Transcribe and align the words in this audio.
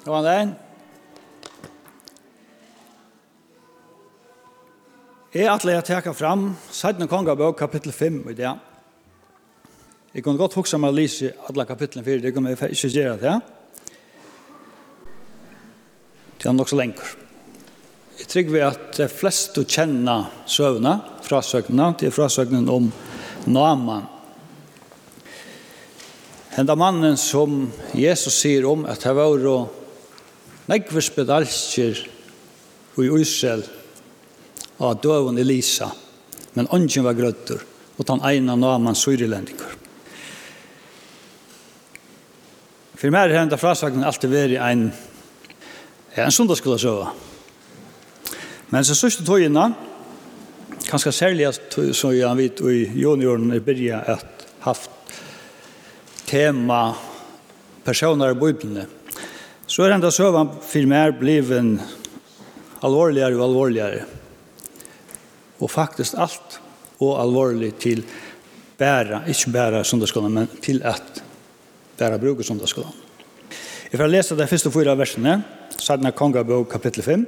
Góðan 0.00 0.24
daginn. 0.24 0.52
Jeg 5.30 5.44
er 5.44 5.50
atle 5.52 5.74
jeg 5.74 5.84
teka 5.90 6.12
fram 6.16 6.46
Sætne 6.72 7.04
kongabøk 7.06 7.58
kapittel 7.58 7.92
5 7.92 8.22
i 8.32 8.36
det. 8.38 8.52
Jeg 10.14 10.24
kunne 10.24 10.40
godt 10.40 10.56
huksa 10.56 10.78
meg 10.80 10.94
å 10.94 10.96
lise 10.96 11.34
alle 11.50 11.66
kapittelen 11.68 12.06
4, 12.06 12.22
det 12.24 12.32
kunne 12.34 12.54
jeg 12.54 12.72
ikke 12.72 12.88
gjøre 12.94 13.18
det. 13.20 13.34
Det 16.40 16.48
er 16.48 16.56
nok 16.56 16.72
så 16.72 16.78
lenger. 16.80 17.10
Jeg 18.18 18.30
trygg 18.32 18.52
ved 18.54 18.64
at 18.70 18.86
det 18.96 19.10
flest 19.12 19.52
fleste 19.52 19.66
kjenner 19.68 20.30
søvnene, 20.48 20.94
frasøknene, 21.28 21.90
det 22.00 22.08
er 22.08 22.16
frasøknene 22.16 22.72
om 22.72 22.88
Naaman. 23.52 24.08
Henda 26.56 26.74
mannen 26.74 27.20
som 27.20 27.68
Jesus 27.94 28.40
sier 28.40 28.64
om 28.66 28.88
at 28.88 29.04
det 29.04 29.14
var 29.14 29.46
å 29.46 29.58
nekve 30.70 31.02
spedalskir 31.02 31.98
i 33.00 33.08
Israel 33.20 33.64
av 34.80 35.00
døven 35.02 35.38
Elisa, 35.38 35.90
men 36.54 36.68
ånden 36.70 37.04
var 37.04 37.18
grøtter, 37.18 37.60
og 37.98 38.06
den 38.06 38.22
ene 38.24 38.56
namen 38.56 38.96
syrilendinger. 38.96 39.76
For 43.00 43.12
meg 43.12 43.30
er 43.30 43.38
denne 43.40 43.56
frasagnen 43.56 44.04
alltid 44.04 44.32
vært 44.32 44.58
en, 44.60 44.90
en 46.20 46.34
søndagsskolasøve. 46.36 47.08
Men 48.70 48.84
så 48.84 48.94
sørste 48.94 49.24
togene, 49.26 49.70
kanskje 50.86 51.14
særlig 51.16 51.48
så 51.96 52.12
jeg 52.12 52.38
vet 52.38 52.60
i 52.68 52.82
junioren 53.00 53.50
er 53.56 53.64
byrja 53.64 54.02
at 54.14 54.44
haft 54.66 54.92
tema 56.28 56.90
personer 57.84 58.34
i 58.34 58.38
Bibelen, 58.38 58.84
så 59.70 59.84
er 59.86 59.92
enda 59.94 60.10
søvann 60.10 60.48
for 60.66 60.86
meg 60.90 61.14
bliven 61.20 61.76
alvorligere 62.82 63.36
og 63.36 63.44
alvorligere. 63.44 64.06
Og 65.62 65.70
faktisk 65.70 66.16
alt 66.18 66.56
og 66.98 67.20
alvorlig 67.20 67.70
til 67.78 68.02
bæra, 68.80 69.22
ikke 69.30 69.52
bæra 69.54 69.84
sundagsskolen, 69.86 70.34
men 70.34 70.48
til 70.64 70.82
at 70.82 71.20
bæra 72.00 72.18
bruker 72.18 72.42
sundagsskolen. 72.42 72.96
Jeg 73.92 73.98
får 74.00 74.10
lese 74.10 74.38
de 74.38 74.48
første 74.50 74.72
fyra 74.74 74.96
versene, 74.98 75.36
Sadna 75.78 76.10
Kongabog, 76.10 76.66
kapittel 76.70 77.06
5. 77.06 77.22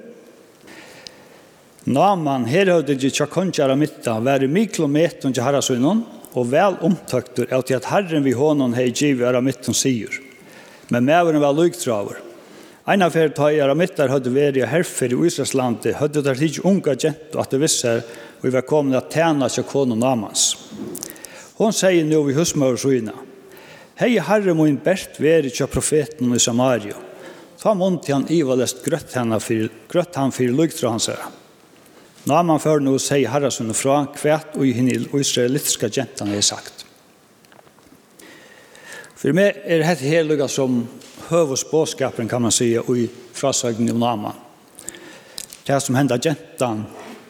Naman, 1.95 2.49
her 2.51 2.73
høyde 2.75 2.95
ikke 2.95 3.11
tjakonjar 3.21 3.71
av 3.71 3.79
mitta, 3.79 4.17
være 4.23 4.51
miklometron 4.51 5.35
til 5.35 5.47
harrasunnen, 5.47 6.03
og 6.35 6.51
vel 6.51 6.79
omtøkter 6.83 7.51
er 7.51 7.63
til 7.63 7.79
at 7.79 7.89
herren 7.91 8.27
vi 8.27 8.35
hånden 8.35 8.75
hei 8.75 8.91
givet 8.91 9.31
av 9.31 9.43
mitten 9.47 9.77
sier. 9.77 10.15
Men 10.91 11.07
meveren 11.07 11.43
var 11.43 11.55
lyktraver. 11.55 12.32
Ein 12.83 13.05
av 13.05 13.13
fyrir 13.15 13.31
tøyer 13.31 13.71
av 13.71 13.79
mittar 13.79 14.11
høyde 14.11 14.33
veri 14.35 14.63
og 14.65 14.73
herfer 14.73 15.13
i 15.15 15.19
Israelslandi 15.29 15.93
høyde 16.01 16.23
der 16.27 16.39
tidsi 16.39 16.65
unga 16.67 16.97
gent 16.99 17.37
og 17.37 17.45
at 17.45 17.53
det 17.55 17.61
visser 17.63 18.01
og 18.03 18.43
vi 18.43 18.51
var 18.51 18.67
at 18.99 19.11
tæna 19.11 19.49
seg 19.49 19.69
konon 19.71 20.01
namans. 20.03 20.57
Hon 21.61 21.71
sier 21.71 22.03
nu 22.05 22.25
við 22.27 22.41
husmøver 22.41 22.77
suina 22.77 23.15
Hei 23.95 24.19
herre 24.19 24.55
min 24.55 24.81
bert 24.83 25.21
veri 25.21 25.51
kja 25.55 25.69
profeten 25.71 26.35
i 26.35 26.41
Samaria 26.43 26.99
Ta 27.63 27.75
munt 27.75 28.09
han 28.11 28.27
ivalest 28.27 28.83
grøtt 28.83 29.15
henne 29.15 29.39
fyrir, 29.39 29.71
grøtt 29.87 30.17
han 30.19 30.33
fyrir 30.35 30.51
lugtra 30.51 30.91
hans 30.91 31.07
herre. 31.07 31.29
Naman 32.27 32.59
før 32.59 32.83
nu 32.83 32.97
sier 32.99 33.31
herrasun 33.31 33.71
fra 33.79 34.01
kvært 34.11 34.57
og 34.59 34.67
hinn 34.67 34.91
i 34.91 34.99
israelitiska 34.99 35.87
gentan 35.87 36.35
er 36.35 36.43
sagt. 36.43 36.83
For 39.15 39.31
meg 39.31 39.63
er 39.63 39.87
hetta 39.87 40.03
helt 40.03 40.33
heluga 40.33 40.49
som 40.51 40.81
hövusbåskapen 41.29 42.29
kan 42.29 42.43
man 42.43 42.53
säga 42.53 42.83
i 42.83 43.11
frasögnen 43.33 43.97
i 43.97 43.99
Nama. 43.99 44.33
Det 45.67 45.81
som 45.81 45.95
hände 45.95 46.19
gentan, 46.19 46.85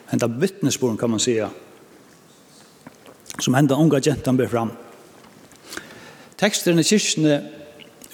hände 0.07 0.27
vittnesboren, 0.27 0.97
kan 0.97 1.11
man 1.11 1.21
säga, 1.21 1.51
som 3.39 3.55
hände 3.55 3.75
unga 3.75 4.01
gentan 4.01 4.37
ber 4.37 4.47
fram. 4.47 4.71
Teksten 6.37 6.79
i 6.79 6.85
kyrkene 6.85 7.43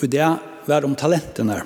og 0.03 0.09
det 0.11 0.21
er 0.69 0.85
om 0.85 0.95
talenterna. 0.95 1.63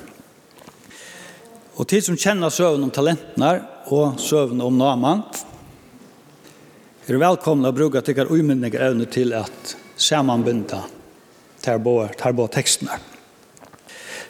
Og 1.76 1.88
til 1.88 2.02
som 2.04 2.16
kjenner 2.16 2.52
søvn 2.52 2.84
om 2.84 2.92
talentene 2.92 3.52
og 3.92 4.20
søvn 4.20 4.60
om 4.64 4.76
Naman, 4.78 5.24
er 7.08 7.18
velkomna 7.18 7.72
å 7.72 7.76
bruke 7.76 8.00
deres 8.04 8.30
umyndige 8.30 8.80
evne 8.80 9.08
til 9.10 9.34
at 9.36 9.74
samanbynda 9.96 10.84
terbo, 11.60 11.96
terbo 12.16 12.46
tekstene. 12.48 13.11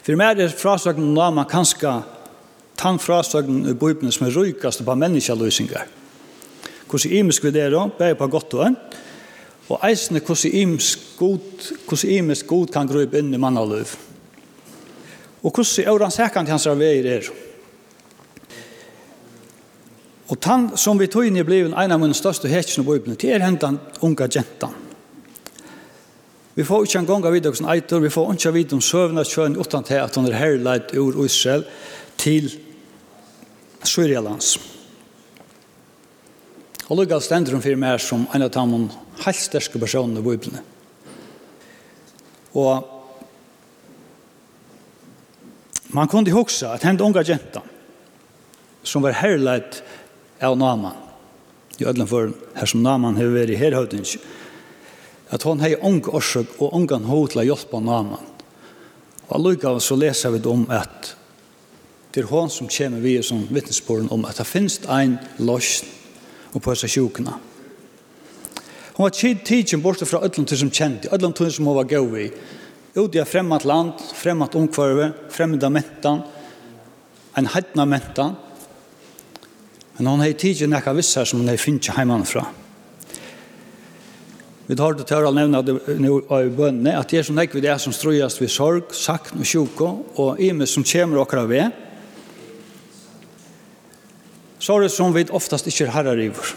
For 0.03 0.19
meg 0.19 0.41
er 0.43 0.55
frasøknen 0.59 1.13
nå 1.15 1.29
man 1.31 1.47
kanskje 1.47 2.01
tann 2.81 2.99
frasøknen 2.99 3.69
i 3.71 3.77
bøybene 3.79 4.11
som 4.15 4.27
er 4.27 4.35
røykast 4.35 4.83
på 4.83 4.97
menneskeløsninger. 4.99 5.85
Hvordan 6.91 7.15
imisk 7.21 7.45
vi 7.47 7.53
det 7.55 7.63
er, 7.69 7.77
bare 7.99 8.19
på 8.19 8.27
godt 8.27 8.55
og 8.59 8.67
en. 8.67 8.77
Og 9.71 9.79
eisene 9.87 10.21
hvordan 10.21 10.53
imisk 10.59 11.15
god, 11.19 11.71
hvordan 11.87 12.11
imisk 12.11 12.47
god 12.47 12.75
kan 12.75 12.91
grøybe 12.91 13.23
inn 13.23 13.33
i 13.33 13.41
mannaløv. 13.41 13.95
Og 15.43 15.51
hvordan 15.55 15.87
er 15.87 16.05
han 16.05 16.15
sikkert 16.19 16.51
hans 16.51 16.67
veier 16.67 17.09
er. 17.17 17.31
Og 20.29 20.41
tann 20.41 20.71
som 20.77 20.99
vi 20.99 21.07
tog 21.07 21.29
inn 21.29 21.39
i 21.39 21.47
bliven 21.47 21.75
en 21.79 21.95
av 21.95 22.01
mine 22.01 22.17
største 22.17 22.51
hetsene 22.51 22.83
i 22.83 22.89
bøybene, 22.89 23.17
det 23.21 23.31
er 23.31 23.45
hentan 23.47 23.79
unga 24.03 24.27
jentan 24.27 24.82
Vi 26.55 26.65
får 26.65 26.85
ikke 26.85 27.01
en 27.01 27.09
gang 27.09 27.25
av 27.25 27.33
videre 27.33 27.57
som 27.57 27.69
eitor, 27.73 28.03
vi 28.05 28.13
får 28.13 28.35
ikke 28.35 28.53
videre 28.59 28.77
om 28.77 28.85
søvnet 28.85 29.31
kjønn 29.31 29.57
utan 29.57 29.87
til 29.89 30.03
at 30.03 30.19
han 30.19 30.29
er 30.29 30.37
herleit 30.37 30.93
ur 31.01 31.17
Israel 31.25 31.65
til 32.21 32.51
Syrialands. 33.89 34.59
Og 36.91 36.99
lukka 36.99 37.23
stendur 37.25 37.57
hun 37.57 37.65
fyrir 37.65 37.81
meg 37.81 38.03
som 38.05 38.27
en 38.35 38.45
av 38.45 38.53
de 38.53 38.81
helt 39.25 39.41
sterske 39.41 39.81
personene 39.81 40.21
i 40.21 40.27
Bibelen. 40.27 40.61
Og 42.53 42.85
man 45.97 46.09
kunne 46.09 46.35
hoksa 46.37 46.75
at 46.75 46.85
hend 46.85 47.01
unga 47.01 47.25
jenta 47.25 47.65
som 48.85 49.05
var 49.05 49.17
herleit 49.17 49.81
av 50.43 50.59
Naman 50.59 50.99
i 51.79 51.87
ødelen 51.87 52.09
for 52.09 52.33
her 52.59 52.69
som 52.69 52.85
Naman 52.85 53.17
har 53.17 53.33
vært 53.33 53.55
i 53.55 53.61
herhøytingen 53.61 54.05
at 55.33 55.43
hon 55.49 55.63
hei 55.65 55.73
ung 55.81 56.03
orsøk 56.13 56.59
og 56.61 56.75
ungan 56.77 57.09
hod 57.09 57.33
til 57.33 57.43
å 57.43 57.47
hjelpe 57.47 57.81
naman. 57.81 58.29
Og 59.29 59.33
allukka 59.39 59.73
så 59.81 59.97
leser 59.97 60.35
vi 60.35 60.43
om 60.49 60.67
at 60.71 61.15
det 62.13 62.21
er 62.21 62.29
hon 62.29 62.51
som 62.53 62.69
kommer 62.69 63.01
vi 63.01 63.15
som 63.25 63.47
vittnesporen 63.49 64.11
om 64.13 64.27
at 64.29 64.37
det 64.37 64.45
finnes 64.45 64.83
ein 64.93 65.17
løsn 65.41 65.89
og 66.53 66.61
på 66.61 66.75
seg 66.77 66.93
sjukene. 66.93 67.39
Hon 68.93 69.07
var 69.07 69.15
tid 69.17 69.41
tidsen 69.49 69.81
borte 69.81 70.05
fra 70.05 70.21
ødlom 70.27 70.45
til 70.45 70.61
som 70.61 70.71
kjente, 70.71 71.09
ødlom 71.09 71.33
til 71.33 71.49
som 71.53 71.71
hun 71.71 71.79
var 71.79 71.89
gøy 71.89 72.27
i. 72.27 72.29
Ut 73.01 73.15
i 73.17 73.25
fremmat 73.25 73.65
land, 73.65 73.97
fremmat 74.13 74.55
omkvarve, 74.61 75.15
fremmeda 75.33 75.71
mentan, 75.73 76.21
en 77.41 77.49
heitna 77.49 77.87
mentan, 77.89 78.37
men 79.97 80.11
hon 80.11 80.21
hei 80.21 80.35
tidsen 80.37 80.75
nekka 80.75 80.93
vissar 80.93 81.25
som 81.25 81.41
hon 81.41 81.49
hei 81.49 81.57
finnst 81.57 81.95
heimann 81.97 82.29
fra. 82.29 82.45
Vi 84.73 84.77
tar 84.77 84.95
det 84.97 85.05
til 85.05 85.27
å 85.29 85.31
nevne 85.37 85.61
nå 86.01 86.15
av 86.33 86.47
bønne, 86.57 86.95
at 86.97 87.11
det 87.13 87.19
er 87.21 87.27
som 87.29 87.37
ikke 87.37 87.61
det 87.61 87.75
som 87.83 87.93
strøyast 87.93 88.39
ved 88.41 88.49
sorg, 88.49 88.95
sakn 88.97 89.43
og 89.43 89.45
sjuko, 89.45 89.89
og 90.17 90.41
med 90.57 90.71
som 90.71 90.87
kommer 90.89 91.21
åkere 91.21 91.43
ved. 91.51 91.77
Så 94.57 94.79
er 94.79 94.87
det 94.87 94.95
som 94.97 95.13
vi 95.13 95.27
oftast 95.29 95.69
ikke 95.69 95.91
er 95.91 95.93
herrer 95.99 96.25
i 96.25 96.31
vår. 96.33 96.55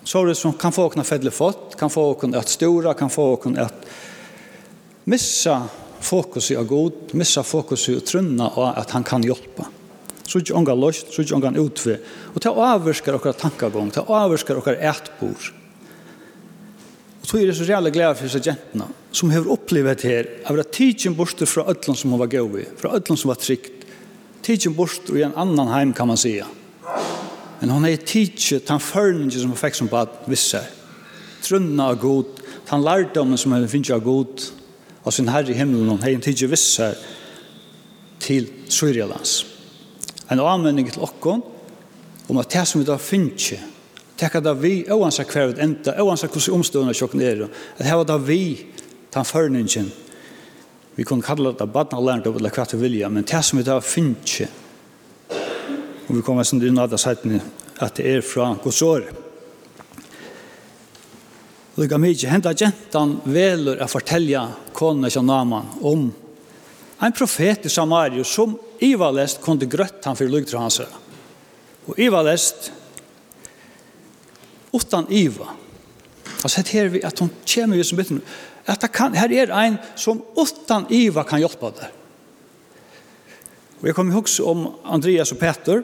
Så 0.00 0.22
er 0.22 0.32
det 0.32 0.38
som 0.40 0.56
kan 0.56 0.72
få 0.72 0.88
åkne 0.88 1.04
fedle 1.04 1.28
fått, 1.28 1.76
kan 1.76 1.92
få 1.92 2.08
åkne 2.14 2.40
at 2.40 2.48
stora, 2.48 2.96
kan 2.96 3.12
få 3.12 3.34
åkne 3.36 3.68
at 3.68 3.84
missa 5.04 5.60
fokus 6.00 6.54
i 6.54 6.56
av 6.56 6.64
god, 6.72 7.12
missa 7.12 7.44
fokus 7.44 7.84
i 7.92 8.00
å 8.00 8.06
trunna 8.14 8.48
og 8.56 8.70
at 8.70 8.96
han 8.96 9.04
kan 9.04 9.28
hjelpe. 9.28 9.68
Så 10.24 10.40
ikke 10.40 10.56
ångan 10.56 10.80
løst, 10.80 11.12
så 11.12 11.20
ikke 11.20 11.36
ångan 11.36 11.60
utve. 11.60 12.00
Og 12.32 12.40
det 12.40 12.48
dere 13.20 13.40
tankegång, 13.44 13.92
til 13.92 14.08
å 14.08 14.22
avvirsker 14.24 14.64
dere 14.64 14.94
etbord. 14.96 15.58
Og 17.22 17.28
så 17.28 17.38
er 17.38 17.46
det 17.46 17.54
så 17.56 17.66
reale 17.68 17.92
glede 17.94 18.16
for 18.18 18.26
disse 18.26 18.42
jentene 18.42 18.88
som 19.14 19.30
har 19.30 19.46
opplevd 19.54 20.02
her 20.08 20.28
av 20.50 20.58
at 20.58 20.72
tidsen 20.74 21.14
borte 21.14 21.46
fra 21.46 21.64
ødlen 21.70 21.96
som 21.96 22.10
hun 22.10 22.20
var 22.20 22.32
gøy 22.32 22.64
fra 22.80 22.96
ødlen 22.96 23.18
som 23.20 23.30
var 23.30 23.38
trygt. 23.38 23.86
Tidsen 24.42 24.74
borte 24.74 25.14
i 25.14 25.22
en 25.22 25.36
annan 25.38 25.70
heim 25.70 25.92
kan 25.94 26.08
man 26.10 26.18
sige. 26.18 26.44
Men 27.60 27.70
hun 27.70 27.86
er 27.86 27.96
tidsen 27.96 28.64
den 28.66 28.82
førningen 28.82 29.30
som 29.38 29.52
hun 29.54 29.60
fikk 29.60 29.78
som 29.78 29.90
bad 29.92 30.24
visse. 30.26 30.58
Trønna 31.42 31.92
av 31.92 32.00
god, 32.02 32.42
den 32.70 32.82
lærdommen 32.82 33.38
som 33.38 33.54
hun 33.54 33.68
finner 33.70 33.96
av 33.96 34.02
god, 34.02 34.42
av 35.06 35.14
sin 35.14 35.30
herre 35.30 35.50
i 35.50 35.58
himmelen, 35.58 35.90
hun 35.94 36.02
har 36.02 36.18
tidsen 36.22 36.50
visse 36.50 36.88
til 38.22 38.50
Syrielands. 38.70 39.44
En 40.30 40.42
anvending 40.42 40.90
til 40.90 41.06
åkken 41.06 41.42
om 42.30 42.38
at 42.42 42.50
det 42.50 42.66
som 42.66 42.82
vi 42.82 42.88
da 42.88 42.98
finner 42.98 43.62
Tekka 44.22 44.38
da 44.38 44.52
vi, 44.54 44.84
oansa 44.94 45.24
hver 45.26 45.50
vi 45.50 45.62
enda, 45.64 45.96
oansa 45.98 46.28
hvordan 46.30 46.60
omstående 46.60 46.94
tjokken 46.94 47.22
er, 47.26 47.40
at 47.74 47.86
her 47.88 47.98
var 47.98 48.06
da 48.06 48.20
vi, 48.22 48.44
den 49.10 49.26
førningen, 49.26 49.88
vi 50.94 51.06
kunne 51.08 51.24
kalla 51.26 51.50
det 51.56 51.66
badna 51.72 51.98
lærnt 51.98 52.28
av 52.30 52.36
hva 52.38 52.66
vi 52.70 52.78
vilja, 52.78 53.08
men 53.10 53.26
det 53.26 53.40
som 53.42 53.58
vi 53.58 53.64
da 53.66 53.80
finnes 53.82 54.44
og 56.06 56.16
vi 56.18 56.22
kommer 56.26 56.44
sånn 56.44 56.60
inn 56.66 56.78
av 56.78 56.90
det 56.92 56.98
sættene, 57.00 57.38
at 57.80 57.96
det 57.96 58.04
er 58.10 58.24
fra 58.26 58.50
godsåret. 58.62 59.10
Lika 61.80 61.96
mykje, 61.96 62.28
henta 62.28 62.52
gentan 62.52 63.14
velur 63.24 63.80
a 63.80 63.86
fortelja 63.88 64.42
konene 64.76 65.08
som 65.10 65.24
naman 65.24 65.70
om 65.80 66.10
ein 67.02 67.14
profet 67.16 67.64
i 67.64 67.72
Samario 67.72 68.26
som 68.28 68.52
ivalest 68.84 69.40
kunde 69.42 69.66
grøtt 69.66 70.04
han 70.04 70.18
for 70.18 70.28
lugtra 70.28 70.60
hans. 70.60 70.82
Og 71.88 71.96
ivalest 71.96 72.68
utan 74.72 75.06
iva. 75.12 75.52
Altså 76.42 76.62
det 76.62 76.74
her 76.74 76.88
vi, 76.88 77.02
at 77.04 77.18
hon 77.18 77.30
kommer 77.54 77.76
ju 77.76 77.84
som 77.84 77.98
bitten, 77.98 78.22
at 78.66 78.80
det 78.80 78.92
kan, 78.94 79.14
her 79.14 79.32
er 79.32 79.50
en 79.50 79.78
som 79.96 80.22
utan 80.36 80.86
iva 80.90 81.24
kan 81.24 81.40
hjälpa 81.40 81.70
det. 81.70 81.90
Og 83.80 83.88
jeg 83.88 83.94
kommer 83.94 84.14
ihåg 84.14 84.28
om 84.46 84.68
Andreas 84.84 85.32
og 85.32 85.38
Peter, 85.38 85.82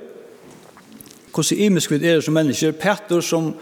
hvordan 1.34 1.58
imisk 1.58 1.90
vi 1.90 1.98
er 2.06 2.20
som 2.20 2.34
mennesker. 2.34 2.72
Peter 2.72 3.20
som 3.20 3.54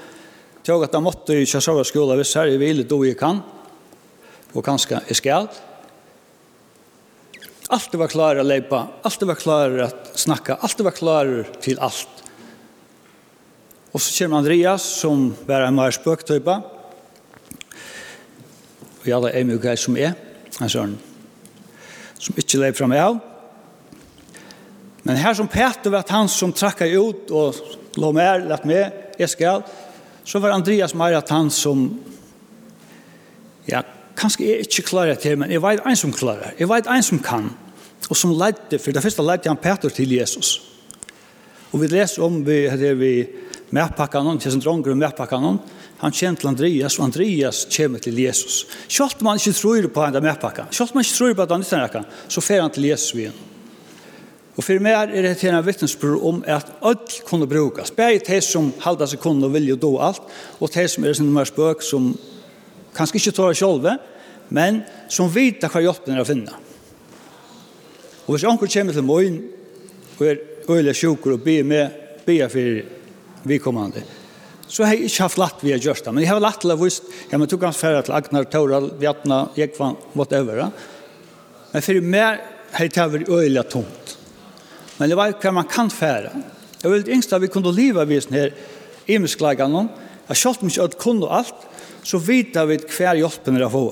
tog 0.64 0.84
at 0.84 0.93
han 0.94 1.05
måtte 1.05 1.37
i 1.37 1.46
Kjøsava 1.46 1.84
skola, 1.84 2.17
hvis 2.19 2.34
her 2.37 2.50
er 2.50 2.61
vi 2.61 2.69
ille 2.72 2.84
do 2.84 3.02
jeg 3.05 3.17
kan, 3.17 3.40
og 4.52 4.64
kanskje 4.64 5.00
jeg 5.08 5.17
skal. 5.17 5.49
Alt 7.72 7.96
var 7.99 8.12
klar 8.12 8.38
å 8.38 8.44
leipa, 8.46 8.84
alt 9.05 9.25
var 9.26 9.40
klar 9.40 9.81
å 9.87 9.88
snakka, 10.14 10.58
alt 10.62 10.84
var 10.84 10.94
klar 10.94 11.32
til 11.64 11.81
alt. 11.82 12.25
Og 13.96 14.00
så 14.00 14.12
kommer 14.19 14.43
Andreas, 14.43 14.82
som 14.82 15.31
var 15.48 15.62
en 15.64 15.75
mer 15.75 15.90
spøktype. 15.90 16.52
Og 19.00 19.06
jeg 19.08 19.31
er 19.31 19.46
mye 19.48 19.62
gøy 19.62 19.78
som 19.81 19.96
er, 19.96 20.12
en 20.60 20.69
sånn, 20.69 20.93
som 22.20 22.37
ikke 22.37 22.60
lever 22.60 22.76
frem 22.76 22.93
av. 22.93 23.16
Men 25.00 25.16
her 25.16 25.38
som 25.38 25.48
Peter 25.48 25.94
var 25.94 26.04
han 26.12 26.28
som 26.28 26.52
trakket 26.52 26.93
ut 26.93 27.32
og 27.32 27.56
lå 27.96 28.10
mer, 28.12 28.44
lett 28.44 28.66
med, 28.69 29.16
jeg 29.16 29.32
skal, 29.32 29.64
så 30.28 30.43
var 30.44 30.52
Andreas 30.58 30.93
mer 30.93 31.16
at 31.16 31.32
han 31.32 31.48
som, 31.48 31.88
ja, 33.64 33.81
kanskje 34.20 34.50
er 34.58 34.66
ikke 34.66 34.84
klar 34.90 35.14
til, 35.22 35.40
men 35.40 35.56
jeg 35.56 35.64
vet 35.64 35.88
en 35.88 35.96
som 36.02 36.12
klarer, 36.12 36.52
jeg 36.60 36.69
vet 36.69 36.93
en 36.93 37.08
som 37.08 37.25
kan, 37.25 37.48
og 38.10 38.12
som 38.12 38.37
ledde, 38.37 38.76
for 38.76 38.93
det 38.93 39.06
første 39.08 39.25
leidte 39.25 39.48
han 39.48 39.64
Peter 39.64 39.88
til 39.88 40.12
Jesus. 40.19 40.58
Og 41.72 41.81
vi 41.81 41.88
leser 41.96 42.28
om 42.28 42.43
vi, 42.44 42.60
det 42.76 42.93
er 42.93 43.00
vi, 43.00 43.14
medpakkanen, 43.74 44.38
til 44.38 44.52
sin 44.52 44.62
dronger 44.62 44.94
og 44.94 45.00
medpakkanen, 45.00 45.58
han 45.98 46.12
kjenner 46.12 46.40
til 46.40 46.50
Andreas, 46.50 46.98
og 46.98 47.06
Andreas 47.08 47.64
kommer 47.72 47.98
til 47.98 48.18
Jesus. 48.20 48.66
Selv 48.88 49.16
om 49.20 49.30
han 49.30 49.40
ikke 49.40 49.56
tror 49.56 49.88
på 49.88 50.04
henne 50.04 50.20
medpakka, 50.20 50.68
selv 50.70 50.92
om 50.92 51.00
han 51.00 51.06
ikke 51.06 51.18
tror 51.18 51.34
på 51.34 51.42
at 51.42 51.54
han 51.54 51.66
ikke 51.66 51.88
tror 51.92 52.32
så 52.36 52.40
fer 52.44 52.62
han 52.62 52.70
til 52.70 52.88
Jesus 52.90 53.14
igjen. 53.16 53.44
Og 54.56 54.64
for 54.64 54.80
meg 54.80 54.94
er 54.96 55.24
det 55.26 55.34
til 55.36 55.52
en 55.52 55.64
vittnesbyrd 55.64 56.22
om 56.24 56.38
at 56.48 56.70
alt 56.88 57.18
kunne 57.28 57.48
brukes. 57.48 57.90
Begge 57.92 58.22
de 58.24 58.38
som 58.40 58.70
halda 58.80 59.04
seg 59.08 59.20
kunne 59.20 59.44
og 59.44 59.52
vilje 59.52 59.76
og 59.76 59.82
do 59.82 59.90
alt, 60.00 60.22
og 60.60 60.72
de 60.72 60.86
som 60.88 61.04
er 61.04 61.16
sin 61.16 61.28
nummer 61.28 61.44
spøk 61.44 61.84
som 61.84 62.14
kanskje 62.96 63.20
ikke 63.20 63.36
tar 63.36 63.58
selv, 63.58 63.90
men 64.48 64.80
som 65.12 65.28
vet 65.32 65.60
hva 65.60 65.82
hjelpen 65.84 66.16
er 66.16 66.22
å 66.22 66.28
finne. 66.28 66.54
Og 68.26 68.34
hvis 68.34 68.46
anker 68.48 68.70
kommer 68.72 68.96
til 68.96 69.06
morgen 69.06 69.42
og 70.16 70.24
er 70.26 70.40
øyelig 70.70 70.96
sjukker 70.96 71.36
og 71.36 71.44
ber 71.44 71.66
med, 71.66 72.00
ber 72.24 72.48
for 72.48 72.80
vidkommande. 73.48 74.02
Så 74.66 74.82
har 74.82 74.96
jeg 74.96 75.06
ikke 75.06 75.26
haft 75.28 75.38
latt 75.38 75.62
vi 75.62 75.72
har 75.72 75.82
gjort 75.82 76.02
det, 76.04 76.12
men 76.14 76.25
jeg 76.25 76.32
har 76.32 76.43
latt 76.43 76.58
til 76.62 76.75
å 76.75 76.78
vise, 76.81 77.04
ja, 77.31 77.38
men 77.38 77.48
du 77.48 77.54
kan 77.60 77.75
fære 77.76 78.02
til 78.06 78.16
Agnar, 78.16 78.48
Toral, 78.50 78.90
Vjatna, 78.98 79.44
Jekvann, 79.58 79.98
whatever. 80.19 80.64
Men 81.72 81.84
for 81.87 82.02
meg 82.02 82.43
har 82.75 82.90
det 82.90 83.06
vært 83.12 83.31
øyelig 83.31 83.62
tomt. 83.70 84.16
Men 84.98 85.12
det 85.12 85.19
var 85.19 85.37
hva 85.38 85.52
man 85.54 85.70
kan 85.70 85.93
fære. 85.93 86.32
Jeg 86.82 86.93
vil 86.93 87.14
yngst 87.14 87.32
at 87.37 87.43
vi 87.43 87.52
kunne 87.52 87.75
leve 87.75 88.02
av 88.02 88.10
visen 88.10 88.34
her, 88.37 88.52
i 89.06 89.20
misklagan, 89.22 89.87
at 90.26 90.38
selv 90.38 90.64
om 90.64 90.70
ikke 90.70 90.98
kunne 90.98 91.31
alt, 91.31 91.62
så 92.06 92.19
vet 92.19 92.56
vi 92.66 92.78
hva 92.82 93.14
hjelpen 93.19 93.58
er 93.58 93.66
å 93.69 93.70
få. 93.70 93.87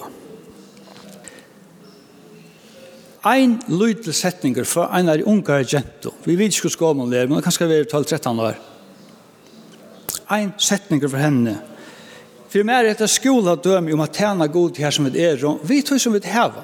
Ein 3.25 3.57
lydel 3.71 4.13
setninger 4.13 4.67
fra 4.69 4.91
en 4.99 5.09
av 5.09 5.17
de 5.17 5.25
unge 5.31 5.63
jenter. 5.63 6.13
Vi 6.27 6.37
vet 6.37 6.53
ikke 6.53 6.69
hva 6.69 6.75
skåmål 6.75 7.15
det 7.15 7.23
er, 7.23 7.31
men 7.31 7.39
det 7.39 7.47
kan 7.47 7.55
skal 7.57 7.71
være 7.71 7.87
12-13 7.89 8.43
år 8.45 8.59
ein 10.31 10.53
setninger 10.59 11.09
for 11.09 11.21
henne. 11.21 11.59
For 12.49 12.63
meg 12.67 12.85
er 12.85 12.93
etter 12.93 13.11
skola 13.11 13.57
døm 13.59 13.91
om 13.95 14.03
at 14.05 14.15
tjene 14.15 14.47
god 14.49 14.79
her 14.79 14.95
som 14.95 15.09
et 15.09 15.17
er, 15.19 15.41
og 15.49 15.63
vi 15.67 15.81
tog 15.83 16.01
som 16.01 16.15
et 16.15 16.29
heva. 16.31 16.63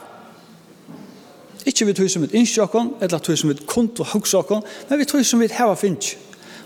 Ikke 1.67 1.87
vi 1.89 1.95
tog 1.99 2.11
som 2.11 2.25
et 2.25 2.35
innsjåkon, 2.39 2.95
eller 3.03 3.19
tog 3.19 3.39
som 3.39 3.51
et 3.51 3.65
kont 3.67 4.01
og 4.01 4.13
hoksåkon, 4.13 4.63
men 4.89 5.01
vi 5.01 5.09
tog 5.11 5.25
som 5.27 5.43
et 5.43 5.57
heva 5.59 5.75
finnes. 5.77 6.15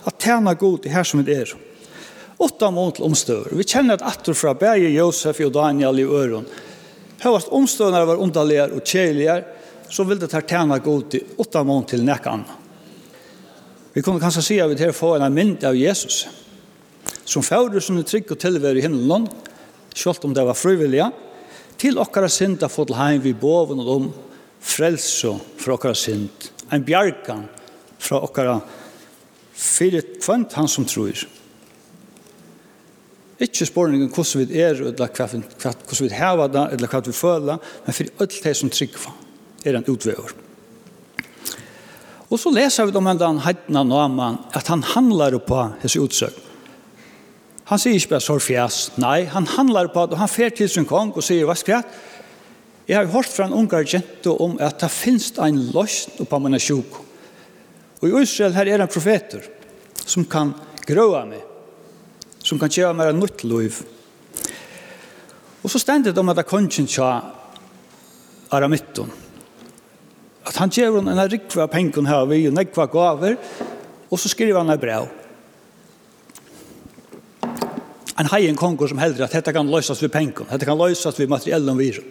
At 0.04 0.20
tjene 0.20 0.52
god 0.60 0.84
her 0.92 1.08
som 1.08 1.22
et 1.22 1.32
er. 1.32 1.54
Åtta 2.44 2.68
måned 2.70 2.98
til 2.98 3.08
omstøver. 3.08 3.54
Vi 3.56 3.64
kjenner 3.64 3.96
at 3.96 4.04
atter 4.04 4.36
fra 4.36 4.52
Berge, 4.58 4.90
Josef 4.92 5.40
og 5.46 5.54
Daniel 5.54 6.02
i 6.02 6.04
øren. 6.04 6.46
Høyast 7.24 7.48
omstøvene 7.54 8.04
var 8.04 8.20
underligere 8.20 8.76
og 8.76 8.84
kjeligere, 8.84 9.44
så 9.88 10.04
vil 10.04 10.20
det 10.20 10.28
ta 10.32 10.42
tjene 10.44 10.76
god 10.84 11.14
i 11.16 11.22
åtta 11.40 11.62
måneder 11.64 11.94
til 11.94 12.04
nekka 12.04 12.36
anna. 12.36 12.60
Vi 13.94 14.02
kunne 14.02 14.20
kanskje 14.20 14.42
si 14.42 14.56
at 14.60 14.68
vi 14.68 14.76
til 14.76 14.90
å 14.90 14.96
få 14.96 15.14
en 15.16 15.32
mynd 15.32 15.64
av 15.64 15.76
Jesus 15.78 16.24
som 17.24 17.44
fører 17.44 17.82
som 17.82 17.98
er 17.98 18.06
trygg 18.08 18.32
og 18.32 18.40
tilvære 18.40 18.80
i 18.80 18.84
himmelen, 18.84 19.28
selv 19.94 20.26
om 20.26 20.34
det 20.34 20.44
var 20.44 20.58
frivillige, 20.58 21.10
til 21.78 21.98
okkara 21.98 22.28
synd 22.30 22.62
har 22.62 22.72
fått 22.72 22.92
til 22.92 22.98
heim 22.98 23.22
vi 23.24 23.34
boven 23.34 23.82
og 23.82 23.90
om 23.94 24.10
frelse 24.64 25.34
fra 25.60 25.76
okkara 25.76 25.96
synd, 25.98 26.50
en 26.72 26.84
bjarkan 26.84 27.46
fra 27.98 28.20
okkara 28.24 28.58
fire 29.54 30.02
kvant 30.18 30.54
han 30.58 30.68
som 30.70 30.86
tror. 30.88 31.24
Ikke 33.42 33.66
spørningen 33.66 34.12
hvordan 34.14 34.46
vi 34.46 34.62
er, 34.62 34.78
eller 34.78 35.10
hvordan 35.10 35.44
vi 36.00 36.14
heva 36.14 36.48
det, 36.48 36.64
eller 36.76 36.90
hva 36.90 37.02
vi 37.04 37.12
føler, 37.16 37.60
men 37.84 37.96
for 37.98 38.24
alt 38.24 38.40
det 38.46 38.56
som 38.56 38.70
tryggva 38.72 39.14
er 39.64 39.78
en 39.78 39.86
utvever. 39.90 40.34
Og 42.30 42.40
så 42.40 42.50
leser 42.50 42.88
vi 42.88 42.98
om 42.98 43.10
den 43.18 43.42
heitna 43.44 43.84
naman, 43.86 44.40
at 44.54 44.68
han 44.72 44.82
handlar 44.94 45.36
på 45.38 45.60
hans 45.82 45.96
utsøkning. 45.96 46.53
Han 47.70 47.80
sier 47.80 47.96
ikke 47.96 48.12
bare 48.14 48.24
sorgfjas. 48.24 48.80
Nei, 49.00 49.24
han 49.32 49.46
handlar 49.48 49.88
på 49.92 50.04
at 50.04 50.18
han 50.20 50.28
fer 50.28 50.52
til 50.52 50.68
sin 50.68 50.88
kong 50.88 51.14
og 51.14 51.24
sier, 51.24 51.46
hva 51.48 51.56
skal 51.56 51.78
jeg? 51.78 52.02
Jeg 52.84 52.98
har 52.98 53.08
hørt 53.14 53.30
fra 53.32 53.46
en 53.48 53.56
ungar 53.56 53.86
jente 53.88 54.28
om 54.28 54.58
at 54.60 54.82
det 54.82 54.90
finnes 54.92 55.30
en 55.40 55.62
løsn 55.72 56.28
på 56.28 56.40
mine 56.44 56.60
sjuk. 56.60 56.98
Og 58.02 58.10
i 58.10 58.20
Israel 58.20 58.52
her 58.58 58.68
er 58.68 58.82
det 58.82 58.90
profeter 58.92 59.46
som 60.04 60.26
kan 60.28 60.52
grøa 60.84 61.22
meg, 61.24 61.40
som 62.44 62.60
kan 62.60 62.68
gjøre 62.68 62.92
meg 62.98 63.14
en 63.14 63.22
nytt 63.22 63.46
liv. 63.48 63.80
Og 65.64 65.72
så 65.72 65.80
stendet 65.80 66.12
det 66.12 66.20
om 66.20 66.28
at 66.28 66.36
det 66.36 66.48
kan 66.50 66.68
tja 66.68 67.10
Aramitton. 68.52 69.08
At 70.44 70.60
han 70.60 70.68
gjør 70.68 71.00
en 71.00 71.08
en 71.08 71.24
rikva 71.24 71.64
pengen 71.72 72.04
her, 72.04 72.26
vi 72.28 72.44
og 72.50 72.52
nekva 72.52 72.84
gaver, 72.84 73.38
og 74.10 74.20
så 74.20 74.28
skriver 74.28 74.60
han 74.60 74.70
en 74.70 74.80
brev 74.80 75.23
en 78.18 78.30
heien 78.30 78.56
konger 78.56 78.90
som 78.90 79.00
heldur 79.02 79.26
at 79.26 79.34
dette 79.34 79.52
kan 79.54 79.70
løses 79.70 80.02
ved 80.02 80.12
penken, 80.14 80.46
dette 80.50 80.66
kan 80.68 80.78
løses 80.78 81.18
ved 81.18 81.30
materiellen 81.30 81.78
virum. 81.78 82.06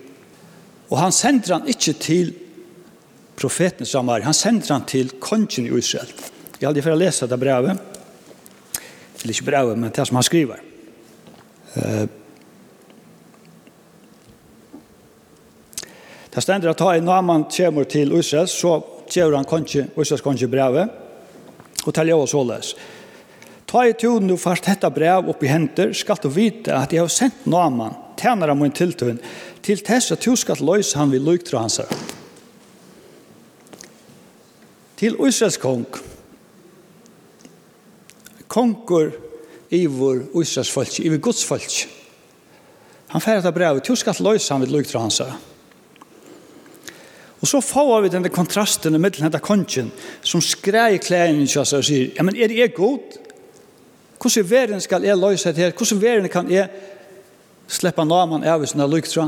Og 0.91 0.97
han 0.99 1.15
sender 1.15 1.55
han 1.55 1.69
ikke 1.69 1.93
til 1.97 2.33
profeten 3.39 3.87
Samari, 3.87 4.25
han 4.27 4.35
sender 4.35 4.73
han 4.75 4.85
til 4.89 5.13
kongen 5.23 5.67
i 5.67 5.77
Israel. 5.77 6.11
Jeg 6.59 6.67
hadde 6.67 6.83
for 6.83 6.95
å 6.95 6.99
lese 6.99 7.25
dette 7.25 7.39
brevet, 7.39 7.79
eller 9.23 9.33
ikke 9.33 9.47
brevet, 9.47 9.79
men 9.79 9.91
det 9.95 10.07
som 10.07 10.19
han 10.19 10.27
skriver. 10.27 10.59
Det 16.33 16.41
stender 16.41 16.71
at 16.71 16.79
når 16.81 17.05
Naman 17.05 17.47
kommer 17.47 17.83
til 17.83 18.11
Israel, 18.17 18.47
så 18.47 18.81
gjør 19.13 19.37
han 19.37 19.45
kongen, 19.47 19.91
Israels 19.95 20.23
kongen 20.25 20.51
brevet, 20.51 20.89
og 21.83 21.93
teller 21.93 22.17
oss 22.17 22.33
hålles. 22.35 22.73
Det 22.73 22.91
Ta 23.73 23.87
i 23.87 23.93
tjoden 23.97 24.27
du 24.29 24.35
fast 24.37 24.67
detta 24.69 24.91
brev 24.93 25.31
opp 25.31 25.39
i 25.41 25.49
henter, 25.49 25.95
skal 25.97 26.19
du 26.21 26.27
vite 26.29 26.75
at 26.77 26.91
jeg 26.93 27.01
har 27.01 27.09
sent 27.09 27.47
Naman, 27.49 27.95
tjener 28.21 28.51
av 28.53 28.59
min 28.59 28.69
tiltøyen, 28.69 29.17
til 29.65 29.81
tess 29.81 30.11
at 30.13 30.21
du 30.21 30.35
skal 30.37 30.61
løse 30.61 30.93
han 30.99 31.09
vid 31.09 31.23
lyktra 31.25 31.63
hans. 31.63 31.79
Til 35.01 35.17
Israels 35.17 35.57
kong, 35.57 35.87
konger 38.45 39.09
i 39.73 39.87
vår 39.89 40.21
Israels 40.43 40.69
folk, 40.69 40.99
ivor 41.01 41.23
Guds 41.31 41.41
folk. 41.41 41.79
Han 43.15 43.25
färger 43.25 43.41
detta 43.41 43.55
brev, 43.57 43.81
du 43.81 43.97
skal 43.97 44.21
løse 44.21 44.53
han 44.53 44.61
vid 44.61 44.75
lyktra 44.75 45.01
hans. 45.01 45.17
Og 47.41 47.49
så 47.49 47.65
får 47.73 48.05
vi 48.05 48.13
denne 48.13 48.29
kontrasten 48.29 48.93
i 48.93 49.01
middelen 49.01 49.33
av 49.33 49.41
kongen 49.41 49.89
som 50.21 50.45
skreier 50.45 51.01
klæren 51.01 51.41
til 51.49 51.65
oss 51.65 51.73
og 51.73 51.89
sier, 51.89 52.13
ja, 52.13 52.21
men 52.21 52.37
er 52.37 52.53
det 52.53 52.61
er 52.61 52.77
godt? 52.77 53.22
Hvordan 54.23 54.49
verden 54.49 54.81
skal 54.81 55.03
jeg 55.03 55.19
løse 55.19 55.51
det 55.51 55.57
her? 55.57 55.71
Hvordan 55.75 56.01
verden 56.01 56.29
kan 56.31 56.51
jeg 56.51 56.69
slippe 57.67 58.05
namen 58.07 58.45
av 58.47 58.61
hvis 58.61 58.71
den 58.71 58.83
er 58.83 58.91
lykt 58.91 59.11
fra? 59.11 59.25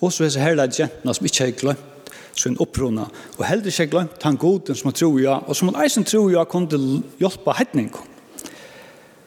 Og 0.00 0.12
så 0.12 0.24
er 0.24 0.32
det 0.32 0.42
herlige 0.42 0.78
jentene 0.80 1.14
som 1.14 1.26
ikke 1.28 1.44
har 1.44 1.58
glemt 1.60 2.12
sin 2.32 2.56
opprona, 2.64 3.04
og 3.36 3.44
heller 3.44 3.68
ikke 3.68 3.90
glemt 3.92 4.22
han 4.24 4.38
goden 4.40 4.74
som 4.74 4.88
han 4.88 4.96
tror 4.96 5.18
ja, 5.20 5.34
og 5.44 5.56
som 5.56 5.68
han 5.68 5.82
eisen 5.84 6.06
tror 6.08 6.30
ja 6.32 6.46
kunne 6.48 7.02
hjelpe 7.20 7.52
hedningen. 7.58 8.08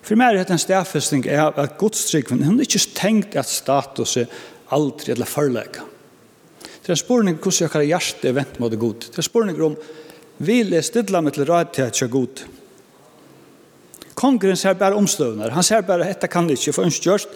For 0.02 0.18
meg 0.18 0.34
er 0.34 0.42
det 0.42 0.56
en 0.56 0.62
stedfestning 0.62 1.28
av 1.30 1.60
at 1.62 1.78
godstrykven, 1.78 2.42
hun 2.46 2.58
er 2.58 2.66
ikke 2.66 2.82
tenkt 2.98 3.38
at 3.38 3.50
status 3.50 4.18
er 4.24 4.34
aldri 4.74 5.14
eller 5.14 5.30
forlegget. 5.30 5.86
Det 6.82 6.90
er 6.90 6.98
en 6.98 7.02
spørning 7.06 7.38
hvordan 7.38 7.62
jeg 7.68 7.74
kan 7.74 7.86
hjertet 7.86 8.36
vent 8.36 8.60
mot 8.60 8.74
det 8.74 8.82
god. 8.82 9.06
Det 9.06 9.14
er 9.14 9.22
en 9.22 9.30
spørning 9.30 9.62
om 9.70 9.78
vil 10.38 10.74
jeg 10.76 10.86
stille 10.88 11.22
meg 11.22 11.36
til 11.36 11.48
ræd 11.48 11.74
til 11.74 11.88
at 11.88 12.02
jeg 12.02 12.12
god. 12.12 12.46
Kongren 14.16 14.56
ser 14.56 14.74
bare 14.80 14.96
omstøvner. 14.96 15.52
Han 15.52 15.64
ser 15.64 15.82
bare 15.82 16.08
at 16.08 16.16
dette 16.16 16.32
kan 16.32 16.50
ikke 16.50 16.74
få 16.74 16.88
ønskjørst, 16.88 17.30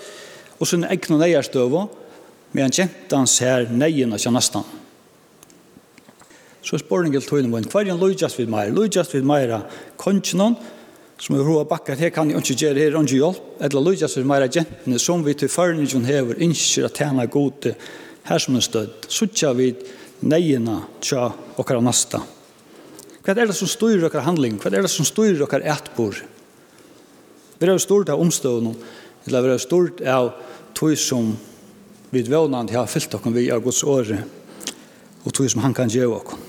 og 0.60 0.68
sin 0.68 0.84
egnu 0.84 1.18
neierstøvå, 1.20 1.86
men 2.52 2.66
han 2.66 2.74
kjente 2.74 3.16
han 3.16 3.28
ser 3.28 3.70
neien 3.72 4.14
av 4.14 4.34
nesten. 4.34 4.66
Så 6.64 6.80
spåringen 6.82 7.22
tog 7.24 7.46
hva 7.48 7.82
er 7.82 7.94
en 7.94 8.00
lojast 8.00 8.40
vid 8.40 8.50
meg? 8.52 8.74
Lojast 8.76 9.14
vid 9.16 9.24
meg 9.28 9.48
er 9.48 9.64
kongen, 9.98 10.58
som 11.20 11.36
er 11.36 11.44
roa 11.44 11.66
bakkar, 11.68 12.00
her 12.00 12.12
kan 12.16 12.30
jeg 12.32 12.40
ikke 12.40 12.58
gjøre, 12.64 12.80
her 12.80 12.96
er 12.96 13.04
ikke 13.04 13.20
hjelp, 13.20 13.46
eller 13.60 13.84
lojast 13.84 14.18
vid 14.18 14.28
meira 14.28 14.48
jentene, 14.48 15.00
som 15.00 15.24
vi 15.26 15.34
til 15.34 15.52
førningen 15.52 16.06
hever, 16.08 16.40
innskjer 16.40 16.88
at 16.88 17.00
tjena 17.00 17.26
gode, 17.28 17.76
her 18.24 18.40
som 18.40 18.56
en 18.56 18.64
stødd, 18.64 19.08
suttja 19.08 19.54
vid 19.56 19.84
neina 20.22 20.82
tja 21.02 21.30
okkar 21.60 21.82
nasta. 21.84 22.22
Hva 23.30 23.36
er 23.38 23.52
det 23.52 23.60
som 23.60 23.70
styrer 23.70 24.08
dere 24.08 24.24
handling? 24.26 24.56
Hva 24.58 24.72
er 24.74 24.82
det 24.82 24.90
som 24.90 25.06
styrer 25.06 25.44
dere 25.44 25.70
etbor? 25.70 26.18
Vi 27.60 27.68
er 27.68 27.76
jo 27.76 27.82
stort 27.84 28.10
av 28.10 28.22
omstående, 28.24 28.72
eller 29.28 29.44
vi 29.44 29.50
er 29.52 29.54
jo 29.54 29.62
stort 29.62 30.00
av 30.02 30.30
tog 30.74 30.96
som 30.98 31.36
vi 32.10 32.24
vannand 32.26 32.74
har 32.74 32.88
fyllt 32.90 33.14
dere 33.14 33.34
vi 33.36 33.44
av 33.54 33.62
Guds 33.62 33.84
åre, 33.86 34.18
og 35.22 35.30
tog 35.30 35.46
som 35.54 35.62
han 35.62 35.76
kan 35.78 35.94
gjøre 35.94 36.16
dere. 36.16 36.40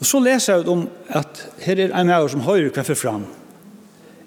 Og 0.00 0.08
så 0.10 0.18
leser 0.24 0.56
jeg 0.56 0.72
om 0.74 0.82
at 1.14 1.44
her 1.62 1.84
er 1.84 1.94
en 1.94 2.10
av 2.10 2.26
som 2.32 2.42
høyre 2.42 2.72
kreffer 2.74 2.98
fram. 2.98 3.28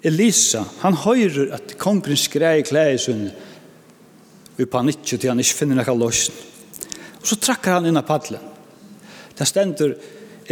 Elisa, 0.00 0.62
han 0.80 0.96
høyrer 0.96 1.52
at 1.58 1.74
kongren 1.76 2.16
skrei 2.16 2.62
klær 2.64 2.94
i 2.94 3.02
sunn, 3.04 3.26
i 4.56 4.64
panikk 4.64 5.04
til 5.12 5.28
han 5.28 5.44
ikke 5.44 5.60
finner 5.60 5.76
noe 5.76 5.96
løsning. 6.06 6.40
Og 7.20 7.28
så 7.28 7.36
trakker 7.36 7.76
han 7.76 7.90
inn 7.90 8.00
av 8.00 8.08
paddelen. 8.08 8.48
Det 9.40 9.46
stender 9.48 9.94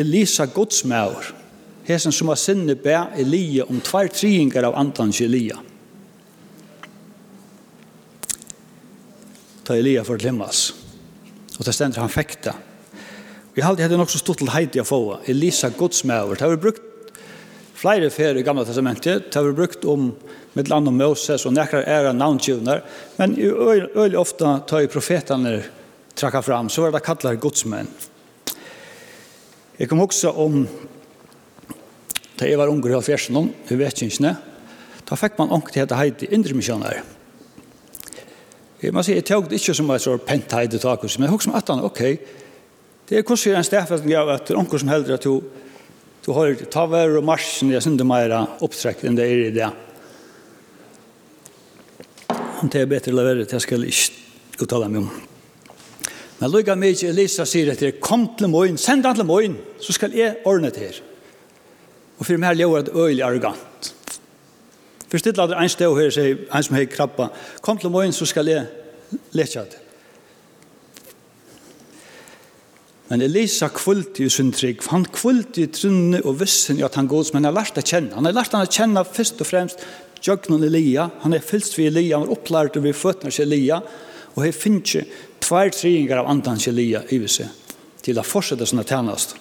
Elisa 0.01 0.47
godsmæver. 0.49 1.35
Hesen 1.85 2.13
som 2.13 2.29
har 2.33 2.39
sinne 2.41 2.77
be 2.77 2.97
Elia 3.21 3.67
om 3.69 3.83
tvær 3.85 4.09
triingar 4.09 4.65
av 4.65 4.79
antans 4.81 5.21
Elia. 5.21 5.59
Ta 9.65 9.77
Elia 9.77 10.07
for 10.09 10.17
glimmas. 10.17 10.73
Og 11.59 11.69
det 11.69 11.77
stender 11.77 12.01
han 12.01 12.13
fekta. 12.13 12.57
Vi 13.53 13.65
halde 13.65 13.85
hadde 13.85 14.01
nok 14.01 14.11
så 14.13 14.23
stort 14.23 14.41
til 14.41 14.53
heiti 14.55 14.81
å 14.81 14.89
få. 14.89 15.19
Elisa 15.29 15.69
godsmæver. 15.69 16.39
Det 16.39 16.47
har 16.47 16.57
vi 16.57 16.65
brukt 16.65 16.85
flere 17.77 18.09
fer 18.11 18.41
i 18.41 18.45
gamla 18.47 18.65
testamentet. 18.65 19.29
Det 19.29 19.37
har 19.37 19.51
vi 19.51 19.57
brukt 19.59 19.85
om 19.85 20.15
mitt 20.57 20.69
land 20.73 20.89
om 20.89 20.97
Moses 20.97 21.45
og 21.45 21.53
nekrar 21.53 21.85
æra 21.85 22.17
navngivnar. 22.17 22.87
Men 23.19 23.37
øylig 23.37 24.17
ofta 24.17 24.61
tar 24.65 24.89
profetane 24.89 25.59
trakka 26.15 26.41
fram 26.43 26.71
så 26.73 26.87
var 26.87 26.97
det 26.97 27.05
kallar 27.05 27.37
godsmenn. 27.37 27.91
Jeg 29.79 29.87
kom 29.87 30.01
også 30.03 30.33
om 30.35 30.65
da 32.39 32.47
jeg 32.47 32.59
var 32.59 32.71
unger 32.71 32.91
i 32.91 32.97
halvfjersen 32.97 33.39
i 33.71 33.77
vetkingsene, 33.79 34.33
da 35.09 35.17
fikk 35.19 35.39
man 35.39 35.53
ångt 35.55 35.73
til 35.73 35.83
dette 35.83 35.99
heit 35.99 36.23
i 36.23 36.31
indre 36.35 36.55
misjoner. 36.55 37.01
Jeg 38.83 38.95
må 38.95 39.03
si, 39.03 39.15
jeg 39.17 39.27
tjog 39.27 39.49
det 39.51 39.59
ikke 39.59 39.75
som 39.75 39.91
et 39.91 40.05
sånt 40.05 40.27
pent 40.27 40.55
heit 40.55 40.75
takus, 40.83 41.17
men 41.19 41.27
jeg 41.27 41.35
husker 41.35 41.57
at 41.59 41.71
han, 41.73 41.83
ok, 41.87 42.03
det 43.09 43.19
er 43.19 43.25
hvordan 43.25 43.59
en 43.59 43.67
stedfesten 43.67 44.15
av 44.19 44.35
at 44.37 44.53
ånger 44.55 44.83
som 44.83 44.93
helder 44.93 45.17
at 45.17 45.27
du, 45.27 45.41
du 46.27 46.31
har 46.37 46.55
ta 46.71 46.85
vær 46.91 47.17
og 47.19 47.27
marsjen, 47.27 47.73
jeg 47.73 47.83
synes 47.83 47.99
det 47.99 48.07
er 48.07 48.13
mer 48.13 48.37
opptrekk 48.63 49.07
enn 49.09 49.19
det 49.19 49.27
er 49.27 49.47
i 49.47 49.55
det. 49.57 49.73
Om 52.59 52.71
det 52.71 52.83
er 52.83 52.91
bedre 52.91 53.15
eller 53.15 53.31
verre, 53.33 53.51
det 53.51 53.63
skal 53.63 53.87
jeg 53.87 53.95
ikke 53.95 54.67
uttale 54.67 54.91
meg 54.91 55.07
om. 55.07 55.38
Men 56.39 56.51
lukka 56.51 56.75
mig 56.79 57.03
Elisa 57.05 57.45
sier 57.49 57.73
etter, 57.73 57.97
kom 58.01 58.29
til 58.39 58.49
morgen, 58.49 58.79
send 58.79 59.07
han 59.07 59.17
til 59.19 59.27
morgen, 59.27 59.57
så 59.83 59.93
skal 59.93 60.15
jeg 60.15 60.37
ordne 60.47 60.71
til. 60.71 60.83
her. 60.83 61.01
Og 62.19 62.27
for 62.27 62.39
meg 62.39 62.57
lever 62.57 62.87
det 62.87 62.95
øyelig 62.95 63.23
arrogant. 63.23 63.95
Først 65.09 65.25
til 65.25 65.41
at 65.41 65.55
en 65.57 65.69
sted 65.69 65.95
her 65.97 66.11
sier, 66.11 66.39
en 66.55 66.63
som 66.63 66.77
har 66.77 66.85
krabba, 66.85 67.29
kom 67.63 67.79
til 67.79 67.91
morgen, 67.91 68.13
så 68.13 68.27
skal 68.27 68.47
jeg 68.47 68.67
letja 69.33 69.65
det. 69.65 69.79
Men 73.09 73.23
Elisa 73.25 73.71
kvult 73.73 74.21
i 74.21 74.29
sin 74.29 74.51
trygg, 74.53 74.83
han 74.91 75.07
kvult 75.09 75.57
i 75.59 75.67
trunne 75.73 76.21
og 76.25 76.43
vissen 76.43 76.79
i 76.79 76.85
at 76.85 76.99
han 77.01 77.09
gods, 77.09 77.33
men 77.33 77.45
han 77.45 77.55
har 77.55 77.63
lært 77.63 77.81
å 77.81 77.85
kjenne. 77.85 78.13
Han 78.19 78.29
har 78.29 78.37
lært 78.37 78.53
han 78.53 78.67
å 78.67 78.69
kjenne 78.69 79.05
først 79.05 79.41
og 79.41 79.49
fremst 79.49 79.87
Jøgnon 80.27 80.67
Elia, 80.67 81.07
han 81.23 81.33
er 81.33 81.45
fyllt 81.45 81.73
ved 81.79 81.93
Elia, 81.93 82.19
han 82.19 82.27
er 82.27 82.35
opplært 82.35 82.77
ved 82.83 82.97
føttene 82.99 83.33
til 83.33 83.47
Elia, 83.47 83.81
Og 84.39 84.45
her 84.45 84.55
finnes 84.55 84.87
ikke 84.87 85.09
tvær 85.43 85.73
tryinger 85.75 86.21
av 86.21 86.29
andan 86.31 86.61
Elia 86.71 87.03
i 87.11 87.19
seg 87.27 87.51
til 88.07 88.19
å 88.21 88.23
fortsette 88.23 88.67
sånne 88.71 88.87
tjenest. 88.87 89.35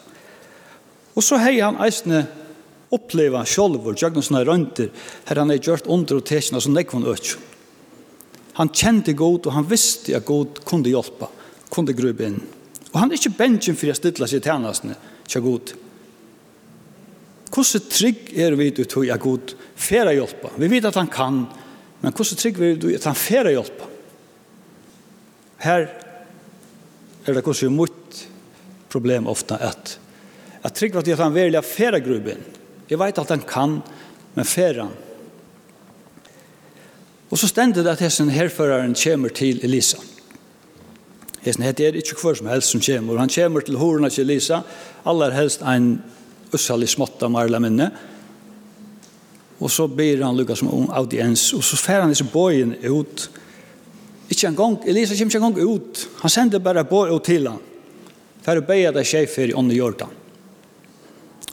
Og 1.13 1.21
så 1.21 1.37
har 1.37 1.53
han 1.61 1.77
eisne 1.85 2.23
oppleva 2.93 3.43
sjolvor, 3.45 3.93
tjøkken 3.93 4.25
sånne 4.25 4.41
rønter, 4.47 4.89
her 5.27 5.41
han 5.41 5.53
er 5.53 5.61
gjort 5.61 5.89
under 5.91 6.17
og 6.17 6.25
tekjene 6.25 6.61
som 6.63 6.73
nekvån 6.73 7.05
økje. 7.13 7.37
Han 8.57 8.71
kjente 8.73 9.13
god, 9.13 9.45
og 9.45 9.53
han 9.53 9.67
visste 9.69 10.15
at 10.17 10.25
god 10.25 10.63
kunde 10.65 10.89
hjelpe, 10.89 11.29
kunde 11.69 11.93
grube 11.93 12.25
inn. 12.25 12.39
Og 12.89 12.95
han 12.97 13.11
er 13.11 13.19
ikke 13.19 13.37
bensjen 13.37 13.77
for 13.77 13.93
å 13.93 13.97
stille 13.97 14.29
seg 14.29 14.41
tjenestene 14.41 14.97
til 15.29 15.43
god. 15.45 15.75
Hvordan 17.53 17.85
trygg 17.91 18.31
er 18.33 18.57
vi 18.57 18.71
ut 18.71 18.81
til 18.81 19.11
at 19.13 19.21
god 19.21 19.53
færa 19.77 20.15
hjelpa? 20.15 20.55
Vi 20.57 20.71
vet 20.71 20.89
at 20.89 20.97
han 20.97 21.11
kan, 21.11 21.43
men 22.01 22.15
hvordan 22.17 22.41
trygg 22.41 22.57
er 22.57 22.65
vi 22.65 22.95
ut 22.95 22.97
at 22.97 23.11
han 23.11 23.19
færa 23.19 23.53
hjelpa? 23.53 23.91
Her 25.63 25.87
er 27.27 27.33
det 27.33 27.43
kanskje 27.45 27.71
mot 27.73 28.21
problem 28.89 29.27
ofte 29.27 29.57
at 29.59 29.97
jeg 30.63 30.75
trykker 30.75 30.99
at 30.99 31.07
jeg 31.07 31.17
kan 31.17 31.35
være 31.35 31.63
fære 31.63 31.99
gruppen. 32.03 32.39
Jeg 32.89 32.99
vet 32.99 33.19
at 33.21 33.29
han 33.29 33.43
kan, 33.47 33.77
men 34.35 34.45
fære 34.45 34.81
han. 34.83 34.95
Og 37.29 37.37
så 37.37 37.47
stendet 37.47 37.85
det 37.85 37.93
at 37.93 38.03
hessen 38.03 38.29
herføreren 38.29 38.95
kommer 38.95 39.29
til 39.29 39.59
Elisa. 39.63 39.97
Hessen 41.41 41.63
heter 41.63 41.87
er 41.87 41.99
ikke 41.99 42.19
hver 42.21 42.35
som 42.35 42.47
helst 42.51 42.71
som 42.71 42.81
kommer. 42.83 43.19
Han 43.19 43.31
kommer 43.31 43.61
til 43.61 43.77
horene 43.79 44.09
til 44.09 44.25
Elisa, 44.27 44.61
aller 45.05 45.31
helst 45.31 45.61
en 45.61 46.01
ussalig 46.53 46.89
smått 46.89 47.23
av 47.23 47.31
Marla 47.31 47.59
minne. 47.63 47.91
Og 49.59 49.71
så 49.71 49.87
ber 49.87 50.23
han 50.23 50.37
lukka 50.37 50.55
som 50.55 50.89
audiens, 50.91 51.53
og 51.53 51.63
så 51.63 51.79
færer 51.79 52.05
han 52.05 52.13
disse 52.13 52.27
bøyen 52.27 52.75
ut, 52.85 53.29
Ikke 54.27 54.49
en 54.49 54.57
gang, 54.57 54.77
Elisa 54.87 55.15
kommer 55.15 55.31
ikke 55.31 55.43
en 55.43 55.55
gang 55.55 55.75
ut. 55.75 56.03
Han 56.21 56.33
sender 56.33 56.63
bare 56.63 56.83
båret 56.87 57.15
ut 57.15 57.23
til 57.27 57.47
han. 57.47 57.61
For 58.43 58.59
å 58.59 58.65
beie 58.67 58.91
deg 58.95 59.07
skjefer 59.07 59.51
i 59.51 59.55
ånden 59.55 59.75
i 59.75 59.79
jordan. 59.79 60.11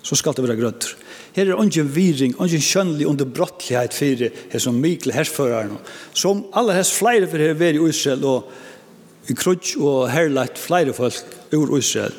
Så 0.05 0.19
skal 0.19 0.35
det 0.37 0.45
være 0.45 0.59
grøtter. 0.59 0.97
Her 1.35 1.51
er 1.51 1.59
ungen 1.59 1.89
viring, 1.91 2.35
ungen 2.39 2.63
kjønnelig 2.63 3.09
under 3.11 3.27
brottlighet 3.27 3.95
for 3.97 4.21
det 4.53 4.61
som 4.63 4.77
Mikkel 4.79 5.15
hersføreren. 5.15 5.79
Som 6.15 6.45
alle 6.55 6.77
hans 6.77 6.93
flere 6.95 7.27
for 7.31 7.43
her 7.43 7.59
i 7.75 7.89
Israel 7.89 8.27
og 8.31 8.53
i 9.31 9.35
krutsk 9.35 9.81
og 9.81 10.11
herlagt 10.13 10.61
flere 10.61 10.95
folk 10.95 11.55
ur 11.57 11.75
Israel. 11.79 12.15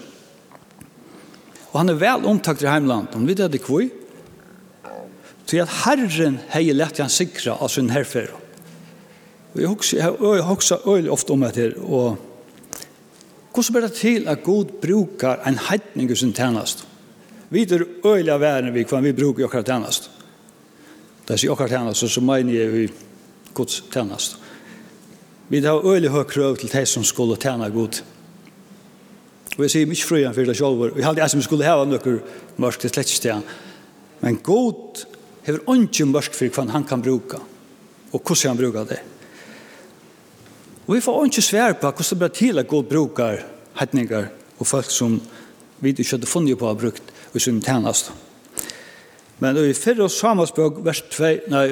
Og 1.72 1.80
han 1.80 1.92
er 1.92 2.00
vel 2.00 2.26
omtakt 2.28 2.64
i 2.64 2.72
heimlandet. 2.72 3.16
Han 3.16 3.28
vet 3.28 3.44
at 3.46 3.54
det 3.54 3.64
kvøy. 3.64 3.90
Så 5.46 5.62
at 5.62 5.74
Herren 5.84 6.40
heier 6.56 6.76
lett 6.76 7.00
han 7.00 7.12
sikra 7.12 7.56
av 7.62 7.70
sin 7.70 7.92
herfører. 7.94 8.45
Og 9.56 9.62
jeg 9.62 9.72
husker, 9.72 9.98
jeg, 9.98 10.44
husker 10.44 10.88
øyelig 10.88 11.12
ofte 11.12 11.32
om 11.32 11.44
dette 11.46 11.62
her, 11.62 11.76
og 11.80 12.18
hvordan 13.56 13.72
blir 13.72 13.86
det 13.88 13.94
til 13.96 14.28
at 14.28 14.44
Gud 14.44 14.66
brukar 14.82 15.48
en 15.48 15.60
heitning 15.70 16.12
i 16.12 16.16
sin 16.16 16.34
tjenest? 16.34 16.84
Vi 17.50 17.62
er 17.62 17.86
øyelig 18.06 18.34
av 18.34 18.42
verden 18.42 18.74
vi 18.74 18.84
kan, 18.84 19.04
vi 19.04 19.14
bruker 19.16 19.42
i 19.42 19.46
akkurat 19.46 19.66
tjenest. 19.66 20.10
Det 21.28 21.38
er 21.38 21.46
i 21.46 21.52
akkurat 21.52 21.72
tjenest, 21.72 22.04
så 22.12 22.22
mener 22.22 22.54
jeg 22.54 22.74
vi 22.74 22.90
Guds 23.54 23.84
tjenest. 23.94 24.36
Vi 25.50 25.64
har 25.64 25.88
øyelig 25.88 26.12
høy 26.12 26.24
krøv 26.28 26.58
til 26.58 26.74
de 26.74 26.86
som 26.86 27.04
skulle 27.04 27.40
tjene 27.40 27.72
Gud. 27.72 28.02
Og 29.56 29.64
jeg 29.64 29.72
sier 29.72 29.88
mye 29.88 30.04
frøyen 30.04 30.36
for 30.36 30.44
det 30.44 30.58
selv, 30.58 30.84
og 30.84 30.98
jeg 31.00 31.06
hadde 31.06 31.22
jeg 31.22 31.32
som 31.32 31.42
skulle 31.42 31.64
ha 31.64 31.86
noe 31.88 32.20
mørk 32.60 32.82
til 32.82 32.92
slettstjen. 32.92 33.44
Men 34.20 34.44
Gud 34.44 35.06
hever 35.48 35.64
ikke 35.80 36.12
mørk 36.12 36.34
for 36.36 36.52
hva 36.52 36.72
han 36.74 36.84
kan 36.84 37.02
bruka, 37.02 37.40
og 38.12 38.20
hvordan 38.20 38.50
han 38.52 38.60
brukar 38.60 38.90
det. 38.90 39.04
Og 40.86 40.96
vi 40.96 41.01
får 41.01 41.25
ikke 41.25 41.42
svær 41.42 41.77
på 41.80 41.89
hvordan 41.89 42.10
det 42.10 42.20
blir 42.22 42.36
til 42.38 42.62
at 42.62 42.70
god 42.70 42.84
brukar 42.89 43.42
hetninger 43.80 44.27
og 44.60 44.68
folk 44.68 44.92
som 44.94 45.18
vi 45.82 45.92
ikke 45.92 46.12
hadde 46.15 46.30
funnet 46.30 46.60
på 46.60 46.68
å 46.68 46.74
ha 46.74 46.77
brukt 46.77 47.10
i 47.36 47.42
sin 47.42 47.62
tjeneste. 47.62 48.13
Men 49.44 49.58
i 49.60 49.74
fyrre 49.75 50.06
og 50.06 50.13
samansbøk, 50.13 50.77
vers 50.86 51.01
2, 51.12 51.32
nei, 51.51 51.65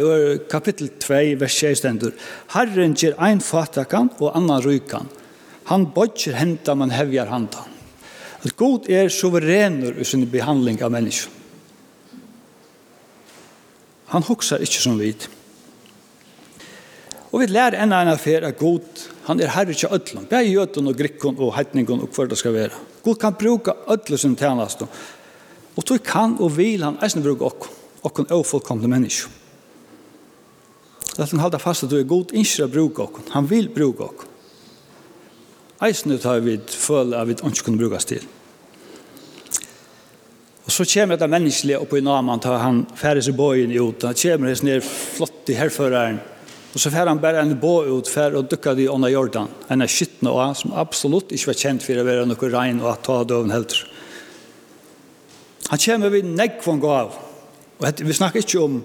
kapittel 0.51 0.89
2, 0.99 1.19
vers 1.39 1.59
6 1.61 1.79
stendur, 1.79 2.15
Herren 2.51 2.95
gir 2.99 3.15
ein 3.23 3.39
fatakan 3.39 4.09
og 4.19 4.33
annan 4.35 4.63
rykan. 4.65 5.07
Han 5.69 5.85
bodger 5.95 6.35
henta, 6.35 6.75
man 6.75 6.91
hevjar 6.91 7.31
handa. 7.31 7.63
At 8.43 8.57
god 8.59 8.89
er 8.91 9.07
suverener 9.07 9.95
i 9.95 10.03
sin 10.03 10.25
behandling 10.27 10.81
av 10.83 10.91
mennesker. 10.91 11.31
Han 14.11 14.27
huksar 14.27 14.61
ikke 14.61 14.81
som 14.83 14.99
vid. 14.99 15.23
Og 17.33 17.41
vi 17.41 17.49
lærer 17.49 17.79
enn 17.81 17.93
enn 17.97 18.11
affær 18.11 18.45
at 18.45 18.59
god, 18.59 19.05
han 19.25 19.39
er 19.41 19.49
herre 19.55 19.73
til 19.73 19.89
ødlom, 19.89 20.27
bare 20.29 20.45
jøten 20.45 20.87
og 20.87 20.97
grikkon 20.97 21.39
og 21.41 21.55
heitningen 21.55 22.03
og 22.05 22.11
hver 22.13 22.29
det 22.29 22.37
skal 22.37 22.53
være. 22.53 22.81
God 23.01 23.15
kan 23.19 23.33
bruka 23.33 23.73
ødlom 23.89 24.21
som 24.21 24.35
tjenest. 24.37 24.83
Og 25.73 25.85
tog 25.85 26.03
kan 26.05 26.35
og 26.37 26.53
vil 26.57 26.83
han 26.85 26.99
eisen 27.01 27.25
bruka 27.25 27.47
okkom, 27.49 27.79
okkom 28.05 28.27
er 28.29 28.43
fullkomne 28.45 28.89
mennesker. 28.91 29.31
Lett 31.17 31.33
han 31.33 31.41
halda 31.41 31.57
fast 31.61 31.85
at 31.85 31.89
du 31.89 31.97
er 31.97 32.05
god 32.09 32.33
innskjer 32.37 32.67
å 32.67 32.73
bruka 32.73 33.07
okkom, 33.07 33.25
han 33.33 33.49
vil 33.49 33.71
bruka 33.73 34.05
okkom. 34.11 34.29
Eisen 35.83 36.13
ut 36.13 36.25
har 36.29 36.39
vi 36.45 36.59
føle 36.69 37.17
at 37.17 37.27
vi 37.27 37.33
ikke 37.33 37.65
kunne 37.65 37.81
brukes 37.81 38.05
til. 38.13 38.21
Og 40.63 40.71
så 40.71 40.85
kommer 40.87 41.17
dette 41.17 41.27
menneskelige 41.27 41.81
oppe 41.81 41.97
i 41.97 42.05
naman, 42.05 42.39
tar 42.39 42.61
han 42.61 42.85
færre 42.95 43.25
seg 43.25 43.35
bøyen 43.35 43.73
ut, 43.73 44.05
han 44.05 44.15
kommer 44.21 44.53
hans 44.53 44.63
ned 44.63 44.85
flott 44.85 45.49
i 45.49 45.57
herføreren, 45.57 46.21
Og 46.73 46.81
så 46.81 46.89
fer 46.89 47.05
han 47.05 47.21
bare 47.21 47.43
en 47.45 47.53
bå 47.61 47.83
ut 47.85 48.09
fer 48.09 48.33
og 48.37 48.47
dukka 48.49 48.73
de 48.73 48.87
under 48.89 49.11
jordan. 49.13 49.49
En 49.69 49.85
av 49.85 49.91
skyttene 49.93 50.31
og 50.33 50.55
som 50.57 50.73
absolutt 50.73 51.33
ikke 51.35 51.51
var 51.51 51.59
kjent 51.59 51.85
for 51.85 52.01
å 52.01 52.05
være 52.07 52.25
noe 52.25 52.49
regn 52.55 52.81
og 52.81 52.89
at 52.95 53.03
ta 53.05 53.19
døven 53.29 53.53
helt. 53.53 53.75
Han 55.69 55.81
kommer 55.85 56.13
vid 56.13 56.31
negvån 56.33 56.81
gav. 56.81 57.13
Og 57.77 58.01
vi 58.01 58.17
snakker 58.17 58.41
ikke 58.41 58.63
om 58.63 58.81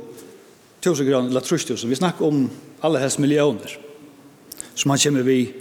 tusen 0.85 1.09
grann 1.09 1.30
eller 1.33 1.45
trustusen. 1.45 1.88
Vi 1.88 1.99
snakker 1.99 2.28
om 2.28 2.45
alle 2.85 3.00
helst 3.02 3.23
millioner 3.23 3.78
som 4.78 4.92
han 4.92 5.00
kommer 5.02 5.26
vid. 5.26 5.57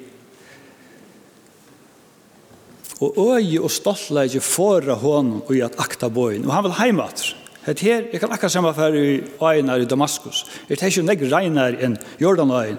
Og 3.01 3.17
øye 3.37 3.61
og 3.61 3.71
stoltleie 3.71 4.41
fåra 4.41 4.97
hånden 4.97 5.43
og 5.45 5.51
i 5.55 5.63
at 5.65 5.77
akta 5.79 6.09
bøyen. 6.09 6.45
Og 6.45 6.53
han 6.53 6.65
vil 6.67 6.79
heimater. 6.81 7.35
Det 7.67 7.81
her, 7.83 8.05
jeg 8.13 8.21
kan 8.21 8.31
akkurat 8.31 8.51
samme 8.51 8.71
for 8.73 8.95
i 8.95 9.19
øyene 9.43 9.81
i 9.81 9.85
Damaskus. 9.85 10.45
Det 10.69 10.79
er 10.79 10.87
ikke 10.87 11.03
nek 11.03 11.23
regner 11.27 11.75
enn 11.83 11.97
Jordanøyen. 12.21 12.77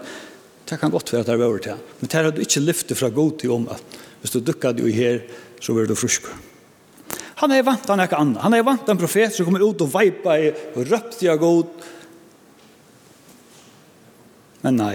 Det 0.65 0.79
kan 0.81 0.91
godt 0.91 1.13
være 1.13 1.21
at 1.21 1.27
det 1.29 1.35
er 1.35 1.45
over 1.45 1.59
til. 1.59 1.83
Men 2.01 2.09
det 2.09 2.17
har 2.17 2.31
du 2.31 2.41
ikke 2.41 2.61
lyftet 2.65 2.97
fra 2.97 3.11
god 3.13 3.39
til 3.41 3.53
om 3.53 3.69
at 3.69 3.99
hvis 4.21 4.33
du 4.33 4.41
dukker 4.41 4.81
i 4.81 4.93
her, 4.93 5.21
så 5.61 5.75
blir 5.77 5.87
du 5.87 5.95
frusk. 5.95 6.31
Han 7.39 7.53
er 7.53 7.63
vant 7.63 7.89
han 7.89 8.01
er 8.01 8.09
ikke 8.09 8.19
annet. 8.19 8.41
Han 8.43 8.55
er 8.57 8.65
vant 8.65 8.89
en 8.89 8.99
profet 8.99 9.35
som 9.35 9.47
kommer 9.47 9.63
ut 9.63 9.85
og 9.85 9.93
veipa 9.93 10.39
i 10.41 10.49
og 10.75 10.89
røpte 10.89 11.29
av 11.31 11.39
god. 11.43 11.85
Men 14.65 14.81
nei. 14.81 14.95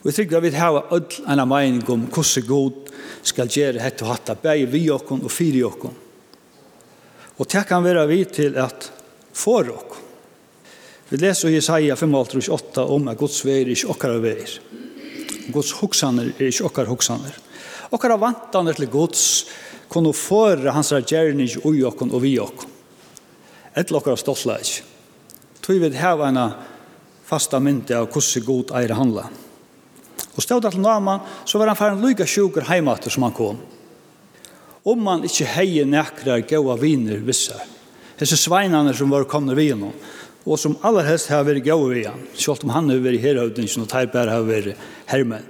Vi 0.00 0.14
tykker 0.14 0.38
at 0.38 0.46
vi 0.46 0.54
har 0.54 0.94
ødel 0.94 1.26
en 1.26 1.42
mening 1.48 1.82
om 1.90 2.06
hvordan 2.06 2.46
god 2.46 2.94
skal 3.26 3.50
gjøre 3.50 3.82
hette 3.82 4.06
og 4.06 4.14
hatta, 4.14 4.38
bare 4.38 4.70
vi 4.70 4.86
og 4.88 5.10
og 5.10 5.30
fire 5.30 5.66
og 5.66 5.90
Og 7.40 7.48
det 7.48 7.64
kan 7.68 7.84
være 7.84 8.04
vi 8.10 8.24
til 8.28 8.58
at 8.60 8.90
for 9.32 9.64
råk. 9.64 9.96
Vi 11.08 11.18
leser 11.18 11.48
i 11.48 11.56
Isaiah 11.58 11.96
5.8 11.96 12.84
om 12.84 13.08
at 13.08 13.18
Guds 13.18 13.40
veier 13.46 13.64
er 13.64 13.72
ikke 13.72 13.94
okkar 13.94 14.18
veier. 14.22 14.52
Guds 15.50 15.72
hoksaner 15.80 16.34
er 16.36 16.50
ikke 16.50 16.68
okkar 16.68 16.90
hoksaner. 16.90 17.38
Okkar 17.90 18.18
vantaner 18.20 18.76
til 18.76 18.90
Guds 18.92 19.24
kunne 19.90 20.12
føre 20.14 20.74
hans 20.76 20.92
gjerning 20.92 21.50
ui 21.64 21.80
okkon 21.88 22.12
og 22.14 22.22
vi 22.22 22.36
okkon. 22.38 22.76
Etter 23.72 23.96
lokkar 23.96 24.20
stoltla 24.20 24.60
ikke. 24.60 24.84
Tog 25.64 25.80
vi 25.80 25.90
heva 25.96 26.28
en 26.28 26.40
fasta 27.26 27.58
myndi 27.62 27.96
av 27.96 28.10
hvordan 28.10 28.46
god 28.46 28.72
eier 28.78 28.94
handla. 28.98 29.26
Og 30.36 30.44
stod 30.44 30.68
til 30.68 30.82
Naman, 30.82 31.24
så 31.44 31.58
var 31.58 31.72
han 31.72 31.78
færen 31.78 32.02
lyga 32.04 32.26
sjuker 32.26 32.68
heimater 32.68 33.10
som 33.10 33.26
han 33.26 33.34
kom 33.34 33.58
om 34.84 35.02
man 35.04 35.24
ikke 35.26 35.48
heier 35.56 35.88
nekra 35.88 36.40
gaua 36.40 36.76
viner 36.80 37.20
vissa. 37.24 37.58
Hesse 38.20 38.38
sveinane 38.40 38.94
som 38.96 39.12
var 39.12 39.28
komne 39.28 39.56
vi 39.56 39.70
innom, 39.72 39.94
og 40.44 40.58
som 40.60 40.76
aller 40.86 41.08
helst 41.08 41.30
har 41.32 41.44
vært 41.48 41.64
gaua 41.66 41.88
vi 41.90 42.02
igjen, 42.02 42.22
selv 42.34 42.64
om 42.64 42.72
han 42.74 42.92
har 42.92 43.02
vært 43.04 43.22
herhøvdingen 43.24 43.84
og 43.84 43.90
teir 43.90 44.12
bare 44.12 44.36
har 44.36 44.46
vært 44.46 44.78
hermen. 45.10 45.44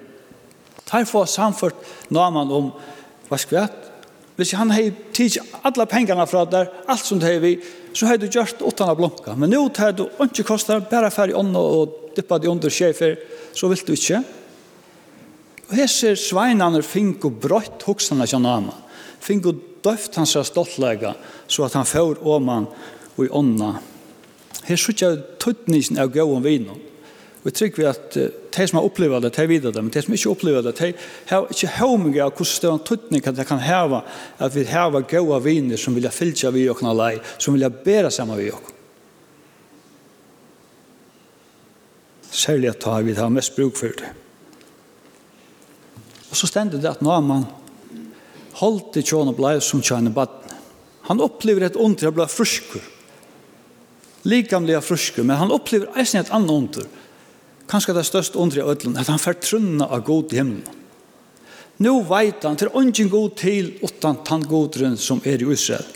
Teir 0.87 1.07
få 1.07 1.24
samført 1.31 1.78
naman 2.11 2.50
om, 2.54 2.72
hva 3.31 3.38
skvett, 3.38 3.87
hvis 4.40 4.54
han 4.57 4.72
hei 4.72 4.88
tids 5.12 5.37
alla 5.61 5.85
pengarna 5.87 6.24
fra 6.26 6.46
der, 6.48 6.70
alt 6.88 7.04
som 7.04 7.18
det 7.20 7.28
hei 7.28 7.40
vi, 7.42 7.52
så 7.92 8.09
hei 8.09 8.16
du 8.18 8.24
gjort 8.31 8.62
åttan 8.64 8.88
av 8.88 8.96
blomka. 8.96 9.35
Men 9.37 9.52
nu 9.52 9.61
tar 9.74 9.92
du 9.92 10.07
ikke 10.24 10.46
kostar, 10.48 10.81
bare 10.90 11.11
færre 11.12 11.37
ånda 11.37 11.61
og 11.61 12.14
dippa 12.16 12.38
de 12.40 12.48
under 12.48 12.72
sjefer, 12.72 13.18
så 13.52 13.68
vil 13.68 13.83
du 13.85 13.92
ikke. 13.92 14.22
Og 15.68 15.76
hese 15.78 16.14
sveinane 16.18 16.81
fink 16.83 17.26
og 17.28 17.37
brøtt 17.42 17.85
hoksane 17.87 18.26
kja 18.26 18.40
naman 18.40 18.74
fink 19.20 19.46
og 19.46 19.61
døft 19.85 20.16
hans 20.20 20.37
stoltlega, 20.48 21.14
så 21.46 21.66
at 21.66 21.76
han 21.78 21.88
får 21.88 22.20
åman 22.26 22.68
og 23.16 23.24
i 23.24 23.33
ånda. 23.33 23.74
Her 24.66 24.78
sykja 24.80 25.14
tøttnisen 25.40 25.98
av 26.00 26.12
gåon 26.14 26.44
vinon. 26.44 26.80
Og 27.40 27.48
jeg 27.48 27.56
trygg 27.56 27.78
vi 27.80 27.87
at 27.88 28.16
de 28.16 28.64
som 28.68 28.76
har 28.76 28.85
opplevd 28.85 29.24
det, 29.24 29.33
de 29.33 29.46
vidar 29.48 29.72
det, 29.72 29.80
men 29.80 29.92
de 29.92 30.02
som 30.04 30.12
ikke 30.12 30.33
opplevd 30.35 30.66
det, 30.68 30.74
de 30.76 30.90
har 31.30 31.46
ikke 31.48 31.70
høyminger 31.78 32.26
av 32.26 32.35
hvordan 32.35 32.50
større 32.50 32.83
tøttning 32.85 33.24
at 33.24 33.38
det 33.38 33.46
kan 33.48 33.62
heva, 33.64 34.02
at 34.37 34.52
vi 34.52 34.66
heve 34.68 35.00
gode 35.09 35.38
viner 35.46 35.80
som 35.80 35.96
vilja 35.96 36.12
fylltja 36.12 36.52
vi 36.52 36.66
og 36.68 36.83
lei, 36.92 37.14
som 37.38 37.56
vilja 37.56 37.72
bera 37.72 38.11
saman 38.12 38.40
vi 38.40 38.50
og. 38.52 38.74
Særlig 42.30 42.74
at 42.74 42.85
vi 43.06 43.16
har 43.16 43.33
mest 43.33 43.56
bruk 43.56 43.76
for 43.76 43.96
det. 43.96 44.12
Og 46.30 46.37
så 46.37 46.46
stender 46.46 46.78
det 46.78 46.92
at 46.92 47.02
Naman 47.02 47.48
holdt 48.61 49.01
i 49.01 49.05
tjån 49.05 49.33
og 49.33 49.38
blei 49.38 49.57
som 49.64 49.83
tjån 49.83 50.12
baden. 50.14 50.57
Han 51.09 51.23
opplever 51.25 51.66
et 51.66 51.79
ondt, 51.81 52.05
han 52.07 52.14
blei 52.14 52.29
fruskur. 52.31 52.83
Likamlig 54.29 54.77
er 54.77 54.85
fruskur, 54.85 55.25
men 55.25 55.40
han 55.40 55.53
opplever 55.55 55.96
eisen 55.99 56.20
et 56.20 56.33
annet 56.35 56.53
ondt. 56.53 56.83
Kanskje 57.70 57.94
det 57.96 58.05
største 58.09 58.38
ondt 58.38 58.59
i 58.59 58.64
ødelen, 58.64 58.99
at 59.01 59.09
han 59.09 59.23
får 59.23 59.40
trunna 59.40 59.88
av 59.88 60.05
god 60.07 60.35
i 60.35 60.40
himmelen. 60.40 60.77
Nå 61.81 61.94
veit 62.05 62.44
han, 62.44 62.59
til 62.61 62.68
ungen 62.77 63.09
god 63.09 63.37
til, 63.40 63.73
utan 63.81 64.20
tann 64.27 64.44
godren 64.44 64.99
som 65.01 65.23
er 65.25 65.40
i 65.40 65.49
Israel. 65.55 65.87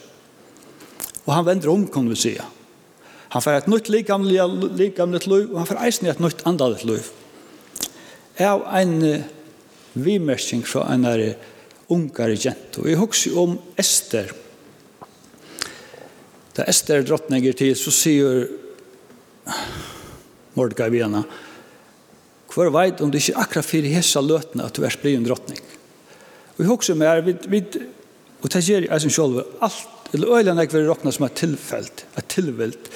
Og 1.27 1.33
han 1.35 1.45
vender 1.45 1.73
om, 1.73 1.85
kan 1.93 2.09
vi 2.09 2.17
sige. 2.17 2.47
Han 3.35 3.43
får 3.43 3.59
et 3.59 3.69
nytt 3.69 3.91
likamlig, 3.93 4.41
likamlig 4.79 5.27
liv, 5.27 5.51
og 5.53 5.59
han 5.61 5.69
får 5.69 5.83
eisen 5.85 6.09
et 6.09 6.23
nytt 6.23 6.45
andalig 6.49 6.87
liv. 6.89 7.11
Jeg 8.39 8.49
har 8.49 8.65
en 8.81 8.95
uh, 9.03 10.65
fra 10.65 10.87
en 10.95 11.05
uh, 11.05 11.35
unkar 11.93 12.33
jento. 12.33 12.87
Jeg 12.89 13.01
husker 13.01 13.39
om 13.39 13.57
Ester. 13.81 14.33
Da 16.55 16.67
Esther 16.71 17.03
drottninger 17.07 17.57
til, 17.59 17.75
så 17.77 17.93
sier 17.95 18.47
Mordecai 20.55 20.91
vi 20.95 21.03
henne, 21.03 21.25
hver 22.55 22.71
veit 22.71 23.01
om 23.03 23.11
det 23.11 23.25
ikke 23.25 23.41
akkurat 23.43 23.67
fyrir 23.67 23.97
hessa 23.97 24.23
løtene 24.23 24.69
at 24.69 24.77
du 24.77 24.85
er 24.87 24.95
blir 25.03 25.19
en 25.19 25.27
drottning. 25.27 25.59
Og 26.55 26.63
jeg 26.63 26.71
husker 26.71 26.99
meg, 26.99 27.25
vi, 27.27 27.35
vi, 27.51 27.63
og 28.39 28.53
det 28.55 28.63
gjør 28.63 28.87
jeg 28.87 29.03
som 29.03 29.15
sjolv, 29.17 29.41
alt, 29.59 30.13
eller 30.15 30.37
øyland 30.39 30.63
jeg 30.63 30.71
vil 30.71 30.87
råkna 30.87 31.11
som 31.13 31.27
er 31.27 31.35
tilfelt, 31.35 32.05
er 32.15 32.27
tilvelt. 32.31 32.93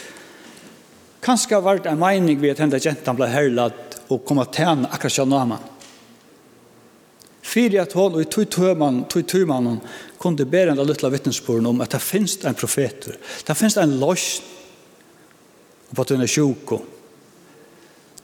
Kanskje 1.25 1.57
har 1.57 1.67
vært 1.67 1.89
en 1.91 1.99
mening 1.99 2.39
ved 2.39 2.55
at 2.55 2.63
henne 2.63 2.79
jentan 2.79 3.19
ble 3.19 3.27
herlad 3.33 3.99
og 4.09 4.23
kom 4.29 4.39
at 4.45 4.61
henne 4.63 4.87
akkurat 4.87 5.17
sjølv 5.17 5.33
naman. 5.33 5.67
Fyri 7.49 7.79
at 7.81 7.95
hon 7.97 8.17
og 8.17 8.23
i 8.23 8.29
tui 8.29 8.45
tøyman, 8.51 9.07
tui 9.09 9.25
hon 9.49 9.81
kunde 10.21 10.45
bæra 10.45 10.75
enda 10.75 10.85
luttla 10.85 11.09
vittnesporen 11.09 11.67
om 11.67 11.81
at 11.81 11.95
det 11.95 12.03
finst 12.05 12.45
en 12.45 12.55
profetur, 12.59 13.17
det 13.17 13.57
finst 13.57 13.79
en 13.81 13.99
løsn 14.01 14.43
på 15.95 16.03
at 16.03 16.11
hun 16.13 16.23
er 16.23 16.29
sjuko, 16.29 16.83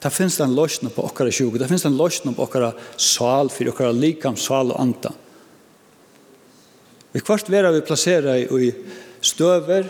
det 0.03 0.13
finst 0.13 0.43
en 0.45 0.53
løsn 0.53 0.93
på 0.93 1.07
okkara 1.09 1.33
sjuko, 1.33 1.57
det 1.57 1.71
finst 1.71 1.89
en 1.89 1.97
løsn 1.97 2.35
på 2.37 2.45
okkara 2.45 2.75
sal, 3.01 3.49
fyrir 3.49 3.73
okkara 3.73 3.95
likam, 3.97 4.37
sal 4.37 4.75
og 4.75 4.81
anda. 4.83 5.15
Vi 7.15 7.23
kvart 7.25 7.49
vera 7.49 7.71
vi 7.73 7.85
plassera 7.87 8.37
i 8.37 8.73
støver 9.25 9.89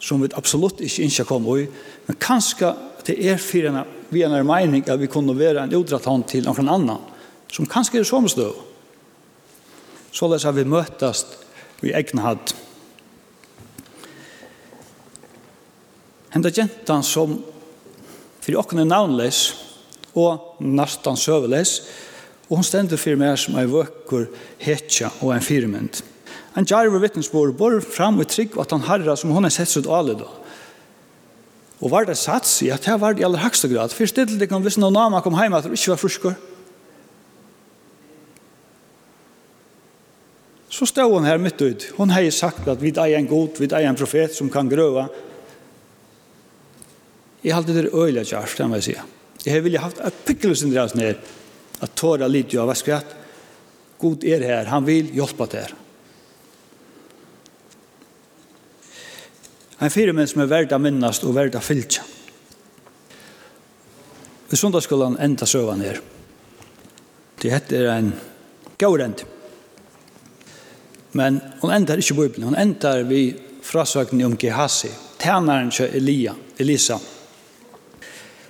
som 0.00 0.22
vi 0.22 0.32
absolutt 0.32 0.80
ikke 0.80 1.04
innskja 1.04 1.26
kom 1.28 1.44
i, 1.58 1.66
men 2.06 2.22
kanska 2.22 2.72
det 3.04 3.18
er 3.20 3.42
fyrir 3.42 3.82
vi 4.12 4.22
er 4.24 4.44
mening 4.46 4.86
at 4.88 5.00
vi 5.00 5.10
kunne 5.10 5.34
vera 5.36 5.66
en 5.66 5.74
udratt 5.74 6.06
hånd 6.08 6.30
til 6.30 6.46
noen 6.46 6.70
annan 6.70 7.11
som 7.52 7.68
kanskje 7.68 8.00
er 8.00 8.08
som 8.08 8.28
støv. 8.28 8.56
Så 10.12 10.28
lest 10.28 10.48
har 10.48 10.56
vi 10.56 10.64
møttast 10.68 11.38
i 11.84 11.92
egnhatt. 11.96 12.54
Henda 16.32 16.52
gentan 16.52 17.04
som 17.04 17.36
fyrir 18.42 18.60
okken 18.62 18.80
er 18.82 18.88
navnleis 18.88 19.42
og 20.16 20.62
nastan 20.64 21.18
søveleis 21.18 21.80
og 22.48 22.58
hon 22.58 22.66
stendur 22.66 23.00
fyrir 23.00 23.20
meg 23.20 23.36
som 23.40 23.56
ei 23.60 23.68
vøkkur 23.68 24.28
hetja 24.60 25.10
og 25.20 25.34
ein 25.34 25.44
firmynd. 25.44 26.02
Han 26.56 26.68
jarver 26.68 27.00
vittnesbor 27.00 27.52
bor 27.56 27.78
fram 27.84 28.20
og 28.20 28.28
trygg 28.28 28.56
at 28.60 28.72
han 28.72 28.84
harra 28.88 29.16
som 29.16 29.32
hon 29.32 29.48
er 29.48 29.54
sett 29.54 29.72
ut 29.76 29.88
alle 29.88 30.16
da. 30.20 30.28
Og 31.82 31.90
var 31.90 32.06
det 32.06 32.18
sats 32.20 32.60
i 32.62 32.70
at 32.70 32.84
det 32.86 32.98
var 33.00 33.16
det 33.16 33.24
i 33.24 33.26
aller 33.26 33.42
høgste 33.42 33.68
grad. 33.72 33.92
Fyrst 33.96 34.20
det 34.20 34.48
kan 34.48 34.64
visst 34.64 34.80
noen 34.80 34.94
nama 34.94 35.20
kom 35.24 35.36
heima 35.36 35.58
at 35.58 35.68
det 35.68 35.76
ikke 35.76 35.94
var 35.94 36.00
fruskor. 36.00 36.36
Så 40.72 40.86
stod 40.86 41.12
hon 41.12 41.24
här 41.24 41.38
mitt 41.38 41.62
ut. 41.62 41.92
Hon 41.96 42.10
har 42.10 42.20
ju 42.20 42.30
sagt 42.30 42.68
att 42.68 42.80
vi 42.80 42.88
är 42.88 43.08
en 43.08 43.26
god, 43.26 43.50
vi 43.58 43.64
är 43.64 43.80
en 43.80 43.96
profet 43.96 44.34
som 44.34 44.50
kan 44.50 44.68
gröva. 44.68 45.08
Jag 47.40 47.54
har 47.54 47.58
alltid 47.58 47.84
det 47.84 47.90
öliga 47.90 48.24
kärst, 48.24 48.56
kan 48.56 48.70
man 48.70 48.82
säga. 48.82 49.04
Jag 49.44 49.62
har 49.62 49.78
haft 49.78 49.98
ett 49.98 50.24
pickelsen 50.24 50.70
dras 50.70 50.94
ner. 50.94 51.18
Att 51.78 51.94
tåra 51.94 52.26
lite 52.26 52.60
av 52.60 52.66
vaskrat. 52.66 53.06
God 53.98 54.24
är 54.24 54.40
här, 54.40 54.64
han 54.64 54.84
vill 54.84 55.16
hjälpa 55.16 55.46
till 55.46 55.58
er. 55.58 55.74
En 59.78 59.90
fyra 59.90 60.26
som 60.26 60.40
är 60.40 60.46
värd 60.46 60.80
minnast 60.80 61.24
och 61.24 61.36
värda 61.36 61.60
att. 61.60 62.02
I 64.50 64.56
sundagsskolan 64.56 65.18
enda 65.18 65.46
sövan 65.46 65.80
här. 65.80 66.00
Det 67.40 67.50
heter 67.50 67.84
en 67.84 68.12
gaurent. 68.78 69.24
Men 71.12 71.40
hon 71.60 71.72
endar 71.74 72.00
ikkje 72.00 72.16
Bibelen, 72.16 72.48
hon 72.48 72.58
endar 72.58 73.02
vi 73.08 73.34
frasøkning 73.62 74.24
om 74.26 74.36
Gehazi, 74.36 74.88
tænaren 75.20 75.70
til 75.70 75.90
Elia, 75.94 76.32
Elisa, 76.58 76.96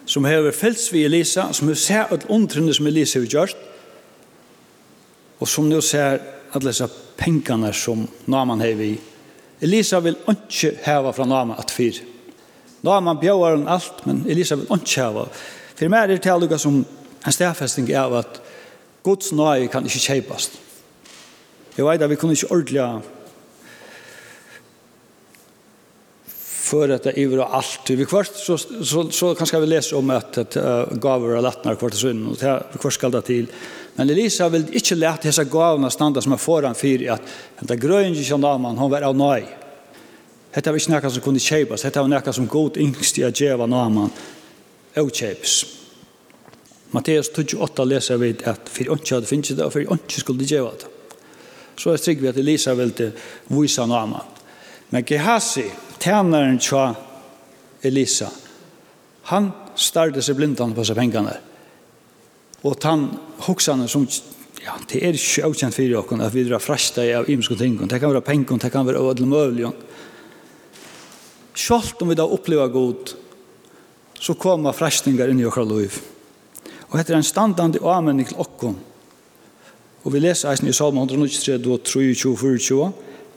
som 0.07 0.25
hever 0.25 0.53
fælst 0.53 0.93
vi 0.93 1.05
Elisa, 1.05 1.53
som 1.53 1.69
hever 1.69 1.77
sær 1.77 2.05
at 2.11 2.27
undrende 2.29 2.75
som 2.75 2.87
Elisa 2.87 3.19
har 3.19 3.27
gjort, 3.27 3.57
og 5.41 5.49
som 5.49 5.65
nu 5.65 5.81
ser 5.81 6.19
at 6.55 6.63
disse 6.63 6.89
pengene 7.17 7.73
som 7.73 8.09
Naman 8.27 8.61
hever 8.61 8.85
i. 8.85 9.01
Elisa 9.61 9.99
vil 9.99 10.17
ikke 10.29 10.79
heve 10.85 11.13
fra 11.13 11.27
Naman 11.27 11.59
at 11.59 11.71
fyr. 11.71 12.03
Naman 12.83 13.19
bjøver 13.21 13.57
han 13.57 13.69
alt, 13.69 14.07
men 14.07 14.25
Elisa 14.29 14.55
vil 14.55 14.67
ikke 14.71 15.01
heve. 15.01 15.27
For 15.77 15.89
meg 15.89 16.03
er 16.03 16.07
det 16.07 16.23
til 16.23 16.59
som 16.59 16.85
en 17.27 17.33
stedfesting 17.33 17.91
av 17.95 18.15
at 18.19 18.41
Guds 19.03 19.33
nøye 19.33 19.67
kan 19.71 19.87
ikke 19.87 19.99
kjeipast. 19.99 20.59
Jeg 21.77 21.85
vet 21.87 22.03
at 22.03 22.11
vi 22.11 22.17
kunne 22.21 22.33
ikke 22.33 22.51
ordentlig 22.51 23.03
för 26.73 26.89
att 26.89 27.03
det 27.03 27.19
är 27.19 27.39
och 27.39 27.55
allt 27.55 27.91
vi 27.91 28.05
kvart 28.05 28.31
så 28.35 28.59
så 28.59 29.11
så 29.11 29.35
kanske 29.35 29.61
vi 29.61 29.67
läser 29.67 29.97
om 29.97 30.11
att 30.11 30.39
att 30.39 30.57
uh, 30.57 30.95
gaver 30.95 31.37
och 31.37 31.43
lättnar 31.43 31.75
kvart 31.75 31.95
så 31.95 32.09
och 32.09 32.37
det 32.41 32.63
vi 32.73 32.79
kvart 32.79 32.93
skall 32.93 33.23
till 33.23 33.47
men 33.95 34.11
Elisa 34.11 34.49
vill 34.49 34.65
inte 34.73 34.95
lärt 34.95 35.23
dessa 35.23 35.45
gåvorna 35.45 35.91
stanna 35.91 36.21
som 36.21 36.33
är 36.33 36.37
föran 36.37 36.75
för 36.75 37.11
att 37.11 37.23
detta 37.61 37.77
grön 37.77 38.25
som 38.25 38.41
man 38.41 38.79
hon 38.79 38.91
var 38.91 39.03
av 39.03 39.17
nej 39.17 39.59
Hetta 40.53 40.73
var 40.73 40.77
ikke 40.77 40.93
noe 40.93 41.11
som 41.11 41.23
kunne 41.25 41.41
kjøpes. 41.41 41.85
Hetta 41.87 42.03
var 42.05 42.11
noe 42.13 42.33
som 42.37 42.49
god 42.51 42.77
yngst 42.77 43.19
i 43.19 43.25
å 43.25 43.31
gjøre 43.33 43.65
noe 43.73 44.09
og 45.01 45.13
kjøpes. 45.17 45.55
Matteus 46.93 47.31
28 47.33 47.87
leser 47.89 48.21
vi 48.21 48.35
at 48.45 48.69
for 48.69 48.93
ikke 48.99 49.17
hadde 49.17 49.31
finnet 49.31 49.57
det, 49.57 49.65
og 49.65 49.73
for 49.73 49.87
ikke 49.87 50.21
skulle 50.21 50.45
gjøre 50.45 50.75
det. 50.83 50.92
Så 51.77 51.93
er 51.93 52.03
trygg 52.03 52.21
vi 52.23 52.31
at 52.31 52.39
Elisa 52.39 52.75
vil 52.79 52.93
til 52.97 53.13
vise 53.53 53.87
noe 53.89 54.03
annet. 54.05 54.43
Men 54.93 55.07
Gehazi, 55.09 55.65
tjeneren 56.03 56.59
tja 56.61 56.91
Elisa, 57.83 58.29
han 59.33 59.49
startet 59.79 60.25
seg 60.25 60.37
blindene 60.37 60.77
på 60.77 60.85
seg 60.85 60.99
pengene. 60.99 61.35
Og 62.63 62.77
han 62.87 63.09
hoksene 63.47 63.89
som, 63.91 64.05
ja, 64.63 64.77
det 64.91 65.01
er 65.01 65.17
ikke 65.19 65.49
avkjent 65.49 65.75
for 65.75 65.89
dere 65.89 66.27
at 66.29 66.35
vi 66.35 66.45
drar 66.47 66.63
frasta 66.63 67.07
av 67.17 67.31
imenske 67.31 67.57
ting. 67.59 67.79
Det 67.81 67.99
kan 67.99 68.13
være 68.13 68.27
penger, 68.27 68.61
det 68.63 68.71
kan 68.75 68.87
være 68.87 69.03
ødel 69.03 69.27
mulig. 69.27 69.73
Selv 71.59 72.03
om 72.03 72.13
vi 72.13 72.19
da 72.19 72.27
opplever 72.29 72.71
god, 72.73 73.17
så 74.23 74.37
kommer 74.39 74.77
frestninger 74.77 75.33
inn 75.33 75.41
i 75.43 75.49
okra 75.49 75.65
liv. 75.67 75.99
Og 76.91 76.99
dette 76.99 77.15
er 77.15 77.19
en 77.19 77.27
standande 77.27 77.81
avmenning 77.83 78.29
til 78.29 78.41
okkom, 78.45 78.77
Og 80.03 80.15
vi 80.15 80.23
leser 80.23 80.51
eisen 80.51 80.69
i 80.71 80.75
salm 80.75 80.99
193, 80.99 81.61
23, 81.63 82.15
24. 82.19 82.91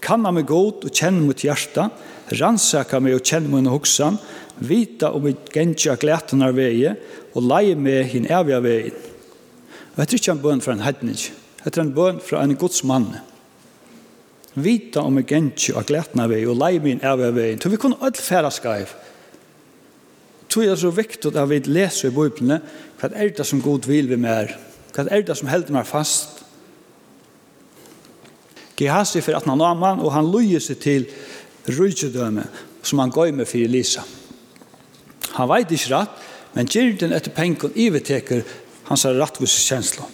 Kanna 0.06 0.32
meg 0.34 0.48
god 0.50 0.86
og 0.86 0.94
kjenn 0.94 1.22
mot 1.26 1.42
hjarta, 1.42 1.90
ransaka 2.40 3.00
meg 3.02 3.18
og 3.18 3.26
kjenn 3.26 3.50
mot 3.52 3.70
hoksan, 3.70 4.18
vita 4.58 5.12
om 5.14 5.26
mitt 5.28 5.52
gentja 5.54 5.96
glætenar 6.00 6.56
vegi, 6.58 6.92
og 7.36 7.46
leie 7.46 7.78
meg 7.78 8.12
hin 8.14 8.28
evja 8.32 8.62
vegin. 8.64 8.98
Og 9.94 10.02
dette 10.02 10.16
er 10.16 10.22
ikke 10.22 10.36
en 10.36 10.44
bøn 10.44 10.64
fra 10.64 10.76
en 10.76 10.86
hedning. 10.86 11.18
Dette 11.64 11.80
er 11.80 11.86
en 11.86 11.96
bøn 11.96 12.22
fra 12.24 12.44
en 12.44 12.56
gods 12.60 12.84
mann. 12.88 13.10
Vita 14.56 15.04
om 15.04 15.18
mitt 15.20 15.30
gentja 15.30 15.84
glætenar 15.86 16.32
vegi, 16.32 16.48
og 16.50 16.62
leie 16.62 16.82
meg 16.82 16.96
hin 16.96 17.06
evja 17.06 17.34
vegin. 17.36 17.62
Så 17.62 17.74
vi 17.74 17.82
kunne 17.82 18.00
alt 18.02 18.22
færa 18.22 18.54
skaiv. 18.54 18.96
Så 20.50 20.64
er 20.64 20.72
det 20.72 20.80
så 20.80 20.90
viktig 20.96 21.34
at 21.36 21.50
vi 21.52 21.58
leser 21.68 22.08
i 22.08 22.16
Bibelen 22.16 22.62
hva 22.96 23.10
er 23.12 23.34
det 23.36 23.44
som 23.44 23.60
god 23.60 23.90
vil 23.90 24.08
vi 24.08 24.16
mer? 24.16 24.54
Hva 24.96 25.04
er 25.12 25.26
det 25.28 25.36
som 25.36 25.50
helder 25.52 25.76
meg 25.76 25.90
fast? 25.90 26.45
Gehazi 28.76 29.22
for 29.24 29.38
at 29.38 29.48
han 29.48 29.58
naman, 29.58 30.02
og 30.04 30.14
han 30.14 30.28
løyer 30.32 30.60
seg 30.64 30.80
til 30.84 31.08
rujtjedøme, 31.68 32.44
som 32.84 33.00
han 33.00 33.14
går 33.14 33.32
med 33.34 33.48
for 33.50 33.64
Elisa. 33.64 34.04
Han 35.36 35.50
veit 35.50 35.72
ikke 35.72 35.94
rett, 35.94 36.22
men 36.56 36.70
gyrden 36.72 37.16
etter 37.16 37.34
penken 37.36 37.74
iveteker 37.76 38.44
hans 38.90 39.06
rettvis 39.06 39.56
kjensla. 39.66 40.06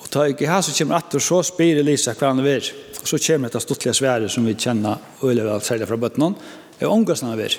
Og 0.00 0.10
ta 0.12 0.26
i 0.28 0.36
så 0.36 0.76
kommer 0.78 1.00
etter, 1.00 1.18
så 1.20 1.42
spyr 1.42 1.80
Elisa 1.80 2.14
hver 2.14 2.32
han 2.32 2.44
er. 2.46 2.70
Og 3.00 3.08
så 3.08 3.18
kommer 3.18 3.48
dette 3.48 3.60
stortlige 3.60 3.94
svære 3.94 4.28
som 4.28 4.46
vi 4.46 4.54
kjenner, 4.54 5.00
og 5.20 5.28
vi 5.28 5.34
lever 5.34 5.60
særlig 5.60 5.88
fra 5.88 5.96
bøttenen, 5.96 6.36
er 6.80 6.88
omgås 6.88 7.20
han 7.20 7.40
er. 7.40 7.56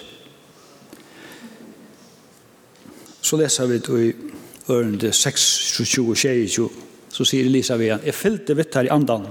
Så 3.21 3.37
leser 3.37 3.65
vi 3.65 3.77
det 3.81 4.01
i 4.05 4.13
ørende 4.69 5.11
6, 5.13 5.45
22, 5.77 6.15
22, 6.15 6.69
så 7.15 7.23
sier 7.27 7.47
Elisa 7.47 7.77
ved 7.79 7.93
han, 7.93 8.03
jeg 8.03 8.17
fyllte 8.17 8.57
vitt 8.57 8.75
her 8.75 8.89
i 8.89 8.91
andan, 8.91 9.29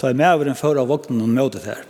ta 0.00 0.10
i 0.10 0.16
med 0.18 0.34
over 0.34 0.50
den 0.50 0.58
før 0.58 0.82
av 0.82 0.90
vognen 0.90 1.22
og 1.22 1.30
møtet 1.30 1.68
her. 1.70 1.84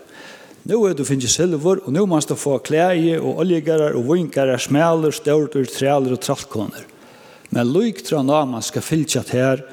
Nå 0.68 0.76
er 0.84 0.96
du 0.96 1.06
finnes 1.08 1.32
silver, 1.32 1.80
og 1.86 1.94
nå 1.94 2.02
må 2.04 2.18
du 2.20 2.34
få 2.36 2.58
klæge 2.60 3.16
og 3.16 3.40
oljegarer 3.40 3.96
og 3.96 4.04
vinkarer, 4.10 4.60
smeler, 4.60 5.14
størter, 5.16 5.64
trealer 5.64 6.18
og 6.18 6.20
trallkoner. 6.20 6.84
Men 7.50 7.70
lyk 7.72 8.02
tra 8.06 8.20
naman 8.22 8.62
skal 8.62 8.84
fylltja 8.84 9.24
her, 9.32 9.64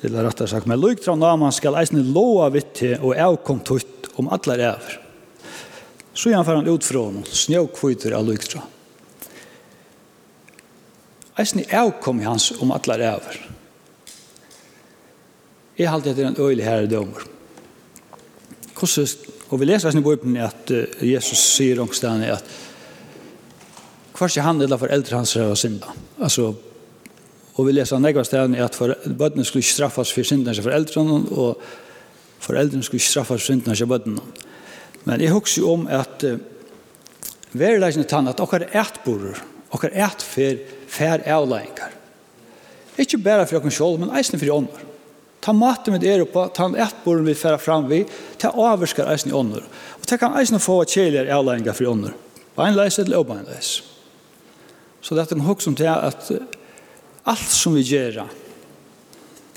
til 0.00 0.16
det 0.16 0.24
rette 0.24 0.48
sagt, 0.50 0.66
men 0.66 0.80
lyk 0.80 1.04
tra 1.04 1.14
naman 1.14 1.54
skal 1.54 1.78
eisne 1.78 2.02
loa 2.02 2.48
vitt 2.50 2.74
til 2.80 2.96
og 2.98 3.14
avkom 3.14 3.62
tutt 3.62 4.10
om 4.18 4.32
atler 4.34 4.64
ever. 4.72 4.98
Så 6.10 6.32
gjerne 6.32 6.44
fer 6.48 6.58
han 6.58 6.68
ut 6.68 6.84
fra 6.84 7.06
honom, 7.06 7.24
snøkviter 7.24 8.16
av 8.18 8.26
lyk 8.26 8.48
tra. 8.50 8.64
Eisne 11.38 11.62
avkom 11.70 12.18
hans 12.26 12.50
om 12.58 12.74
atler 12.74 13.06
ever. 13.06 13.38
Jeg 15.80 15.88
har 15.88 15.96
alltid 15.96 16.18
en 16.20 16.36
øyelig 16.36 16.64
herre 16.64 16.86
dømer. 16.86 17.22
Hvordan, 18.76 19.06
og 19.48 19.60
vi 19.60 19.64
leser 19.64 19.96
i 19.96 20.02
Bibelen 20.04 20.36
at 20.36 20.72
Jesus 21.00 21.40
sier 21.40 21.80
omstående 21.80 22.34
at 22.34 22.50
hva 24.12 24.28
er 24.28 24.44
han 24.44 24.60
eller 24.60 24.76
foreldre 24.76 25.16
hans 25.16 25.32
er 25.40 25.54
synda. 25.56 25.94
Altså, 26.20 26.50
og 27.56 27.64
vi 27.64 27.72
leser 27.72 28.02
nekva 28.02 28.26
stedene 28.28 28.60
at 28.60 28.76
for, 28.76 28.92
bøttene 29.06 29.46
skulle 29.48 29.64
ikke 29.64 29.78
straffas 29.78 30.12
for 30.12 30.28
syndene 30.28 30.52
til 30.52 30.66
foreldrene, 30.68 31.22
og 31.32 31.64
foreldrene 32.44 32.84
skulle 32.84 33.00
ikke 33.00 33.14
straffas 33.14 33.40
for 33.40 33.46
syndene 33.48 33.78
til 33.80 33.88
bøttene. 33.88 34.26
Men 35.08 35.24
jeg 35.24 35.32
husker 35.32 35.64
om 35.64 35.88
at 35.88 36.28
uh, 36.28 36.36
verilegene 37.56 38.04
tann 38.04 38.28
at 38.28 38.44
okkar 38.44 38.68
ætborer, 38.68 39.40
okkar 39.72 39.96
ætfer, 39.96 40.60
fær 40.92 41.24
avleggingar. 41.24 41.96
Ikke 43.00 43.24
bare 43.24 43.48
for 43.48 43.62
okkar 43.62 43.78
sjål, 43.80 44.00
men 44.04 44.12
eisne 44.20 44.36
for 44.36 44.58
ånder. 44.60 44.89
Ta 45.40 45.52
maten 45.56 45.94
med 45.94 46.04
er 46.04 46.24
på, 46.28 46.42
ta 46.52 46.66
en 46.68 46.76
ettborn 46.76 47.24
vi 47.24 47.34
færa 47.34 47.58
fram 47.58 47.88
vi, 47.88 48.02
ta 48.38 48.52
avskar 48.52 49.08
eisen 49.12 49.32
i 49.32 49.36
ånder. 49.36 49.64
Og 49.96 50.08
ta 50.08 50.18
kan 50.20 50.36
eisen 50.36 50.60
få 50.60 50.82
kjeler 50.84 51.32
avleggingar 51.32 51.76
for 51.76 51.88
ånder. 51.88 52.12
Beinleis 52.58 52.98
eller 53.00 53.22
obeinleis. 53.22 53.78
Så 55.00 55.16
det 55.16 55.24
er 55.24 55.38
en 55.38 55.46
hokk 55.46 55.64
som 55.64 55.76
til 55.78 55.88
at 55.88 56.28
alt 57.24 57.52
som 57.52 57.76
vi 57.76 57.86
gjør, 57.86 58.26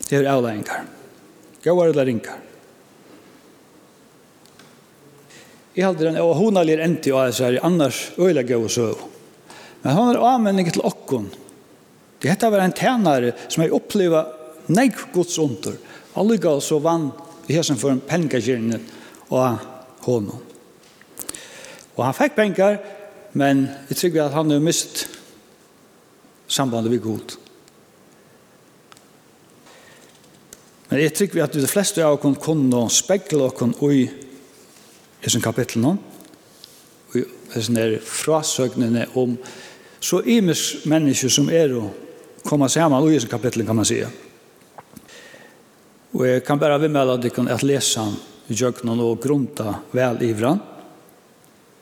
det 0.07 0.17
er 0.19 0.31
avleggingar. 0.31 0.87
Gåar 1.63 1.91
eller 1.91 2.07
ringar. 2.07 2.39
Jeg 5.73 5.87
halder 5.87 6.11
den, 6.11 6.19
og 6.21 6.35
hun 6.37 6.57
har 6.59 6.67
lir 6.67 6.83
enti 6.85 7.11
og 7.11 7.25
jeg 7.27 7.37
sier, 7.39 7.59
annars 7.65 8.05
øyla 8.21 8.43
gau 8.45 8.61
og 8.67 8.71
søv. 8.71 8.99
Men 9.81 9.97
hon 9.97 10.11
er 10.11 10.21
avmenning 10.21 10.69
til 10.69 10.85
okkon. 10.85 11.31
Dette 12.23 12.49
var 12.53 12.61
en 12.63 12.75
tænare 12.77 13.33
som 13.47 13.63
har 13.63 13.73
oppleva 13.75 14.21
nek 14.67 14.97
gods 15.13 15.37
under. 15.39 15.75
Allega 16.15 16.59
så 16.61 16.79
vann 16.79 17.09
i 17.47 17.55
hesen 17.57 17.79
for 17.79 17.91
en 17.91 18.01
pengakirne 18.01 18.79
og 19.33 19.57
honom. 20.05 20.41
Og 21.93 22.03
han 22.05 22.17
fikk 22.17 22.37
penger, 22.37 22.77
men 23.37 23.67
jeg 23.89 23.99
tror 23.99 24.19
at 24.25 24.37
han 24.37 24.51
har 24.53 24.63
mist 24.63 25.05
sambandet 26.47 26.93
vi 26.93 27.01
god. 27.01 27.35
Men 30.89 31.01
jeg 31.01 31.13
tror 31.17 31.43
at 31.43 31.57
de 31.57 31.67
fleste 31.67 32.05
av 32.05 32.19
oss 32.21 32.41
kunne 32.41 32.87
spekle 32.93 33.49
oss 33.49 33.85
i 33.89 34.03
hesen 35.23 35.41
kapitlene, 35.41 35.95
og 37.09 37.17
i 37.17 37.25
hesen 37.55 37.77
der 37.77 37.99
frasøgnene 37.99 39.07
om 39.17 39.37
så 40.03 40.19
imes 40.27 40.83
mennesker 40.85 41.31
som 41.31 41.49
er 41.49 41.73
å 41.77 41.87
komme 42.45 42.69
sammen 42.69 43.07
i 43.07 43.15
hesen 43.15 43.31
kapitlen, 43.31 43.65
kan 43.65 43.79
man 43.79 43.87
sige. 43.87 44.09
Ja 44.09 44.32
Og 46.13 46.27
jeg 46.27 46.43
kan 46.45 46.59
bare 46.61 46.77
vimmela 46.77 47.15
dere 47.17 47.47
at 47.49 47.63
lesa 47.65 48.05
i 48.51 48.53
jøkkenen 48.53 49.01
og 49.01 49.17
grunta 49.23 49.79
vel 49.95 50.21
ivran. 50.27 50.59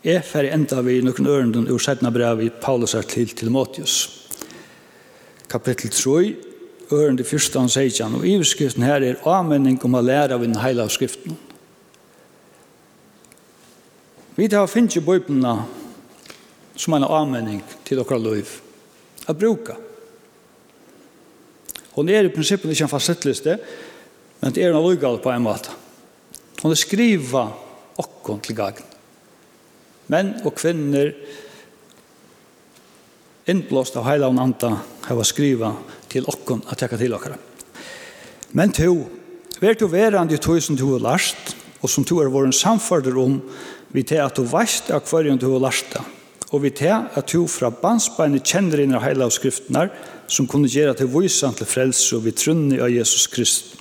Jeg 0.02 0.24
fer 0.26 0.48
enda 0.50 0.80
vi 0.86 1.02
noen 1.04 1.28
ørenden 1.28 1.67
ur 1.70 1.82
sætna 1.84 2.10
brev 2.13 2.46
i 2.46 2.50
Paulus 2.50 2.96
er 2.96 3.04
til 3.04 3.36
Timotheus. 3.36 3.98
Kapittel 5.52 5.91
3, 5.91 6.32
ørende 6.96 7.28
første 7.28 7.60
han 7.60 7.70
sier 7.70 8.08
og 8.08 8.26
iverskriften 8.26 8.88
her 8.88 9.04
er 9.04 9.22
avmenning 9.28 9.78
om 9.84 10.00
å 10.00 10.02
lære 10.02 10.39
av 10.39 10.48
den 10.48 10.58
heila 10.63 10.88
av 10.88 10.96
skriften. 10.96 11.36
Vi 14.39 14.48
tar 14.48 14.72
finnes 14.72 14.96
i 14.96 15.04
bøyblene 15.04 15.54
som 16.80 16.96
en 16.96 17.06
avmenning 17.06 17.60
til 17.84 18.00
dere 18.00 18.24
liv. 18.24 18.58
Å 19.28 19.36
bruka. 19.36 19.76
Hun 21.91 22.10
er 22.10 22.26
i 22.26 22.32
prinsippet 22.32 22.72
ikke 22.72 22.88
en 22.88 22.96
fastliste, 22.96 23.60
men 23.60 23.90
Men 24.41 24.54
det 24.56 24.65
er 24.65 24.73
noe 24.73 24.89
lugal 24.89 25.19
på 25.21 25.30
en 25.32 25.45
måte. 25.45 25.73
Hun 26.62 26.73
er 26.73 26.80
skriva 26.80 27.45
okkon 28.01 28.41
til 28.45 28.58
gagn. 28.58 28.86
Menn 30.12 30.34
og 30.41 30.56
kvinner 30.58 31.13
innblåst 33.49 33.97
av 33.97 34.08
heila 34.10 34.30
og 34.30 34.39
anda 34.41 34.71
hava 35.08 35.25
skriva 35.25 35.71
til 36.12 36.27
okkon 36.30 36.63
at 36.69 36.82
teka 36.82 36.99
til 36.99 37.13
okkara. 37.17 37.38
Men 38.58 38.73
to, 38.75 38.93
vær 39.62 39.77
to 39.80 39.88
verand 39.91 40.34
i 40.34 40.39
tusen 40.41 40.77
to 40.77 40.95
er 40.97 41.06
last, 41.06 41.56
og 41.82 41.89
som 41.89 42.06
to 42.06 42.19
er 42.21 42.30
våren 42.34 42.54
samfarder 42.54 43.17
om, 43.17 43.39
vi 43.91 44.04
til 44.08 44.21
at 44.23 44.38
du 44.38 44.45
veist 44.47 44.91
av 44.93 45.06
hverjum 45.08 45.39
to 45.41 45.54
er 45.56 45.63
lasta, 45.63 46.04
og 46.51 46.63
vi 46.65 46.73
til 46.75 46.93
at 46.93 47.30
to 47.32 47.45
fra 47.49 47.71
bandsbeine 47.73 48.41
kjenner 48.43 48.84
inn 48.84 48.95
av 48.97 49.06
heila 49.06 49.30
og 49.30 49.36
skriftene, 49.36 49.88
som 50.32 50.47
kunne 50.47 50.69
gjøre 50.71 50.97
til 50.99 51.10
vysan 51.12 51.56
til 51.58 51.67
frelse 51.67 52.15
og 52.17 52.25
vi 52.27 52.36
trunni 52.36 52.80
av 52.80 52.91
Jesus 52.91 53.27
Kristus 53.32 53.81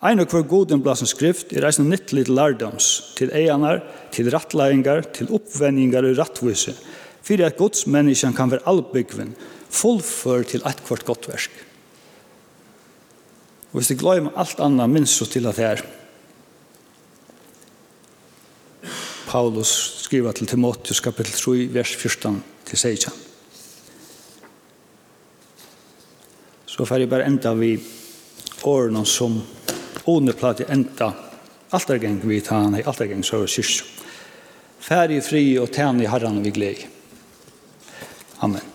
Ein 0.00 0.22
og 0.22 0.32
hver 0.32 0.46
goden 0.48 0.80
blasen 0.80 1.08
skrift 1.08 1.50
er 1.52 1.66
eisen 1.68 1.90
nyttelig 1.92 2.24
til 2.24 2.38
lærdoms, 2.38 2.86
til 3.18 3.32
eianar, 3.36 3.82
til 4.14 4.30
rattleiingar, 4.32 5.04
til 5.12 5.28
oppvendingar 5.36 6.06
og 6.08 6.16
rattvise, 6.16 6.72
fyrir 7.20 7.50
at 7.50 7.58
gods 7.60 7.84
menneskjan 7.84 8.32
kan 8.36 8.48
være 8.48 8.64
allbyggven, 8.70 9.34
fullfør 9.68 10.46
til 10.48 10.64
eit 10.64 10.80
kvart 10.86 11.04
godt 11.04 11.28
versk. 11.28 11.52
Og 13.70 13.78
hvis 13.78 13.92
du 13.92 13.98
gløymer 14.00 14.34
alt 14.40 14.64
anna 14.64 14.88
minst 14.88 15.20
så 15.20 15.28
til 15.28 15.46
at 15.46 15.60
det 15.60 15.68
er 15.68 15.84
Paulus 19.30 19.70
skriver 20.02 20.32
til 20.32 20.48
Timotheus 20.50 20.98
kapitel 21.00 21.30
3, 21.30 21.68
vers 21.70 21.92
14 21.94 22.42
til 22.66 22.78
16. 22.78 23.12
Så 26.66 26.84
får 26.88 27.04
jeg 27.04 27.10
bare 27.12 27.28
enda 27.28 27.52
vi 27.54 27.76
årene 28.66 29.04
som 29.06 29.38
Hon 30.04 30.32
plati 30.32 30.64
enda 30.68 31.12
altargäng 31.70 32.20
vi 32.24 32.40
ta 32.40 32.54
han, 32.54 32.74
alt 32.74 33.00
er 33.00 33.06
geng 33.06 33.24
så 33.24 33.44
kyrkja. 33.46 33.84
Færi 34.80 35.20
fri 35.20 35.58
og 35.60 35.70
tæn 35.70 36.00
i 36.00 36.06
herran 36.08 36.42
vi 36.44 36.50
glädje. 36.50 36.88
Amen. 38.40 38.69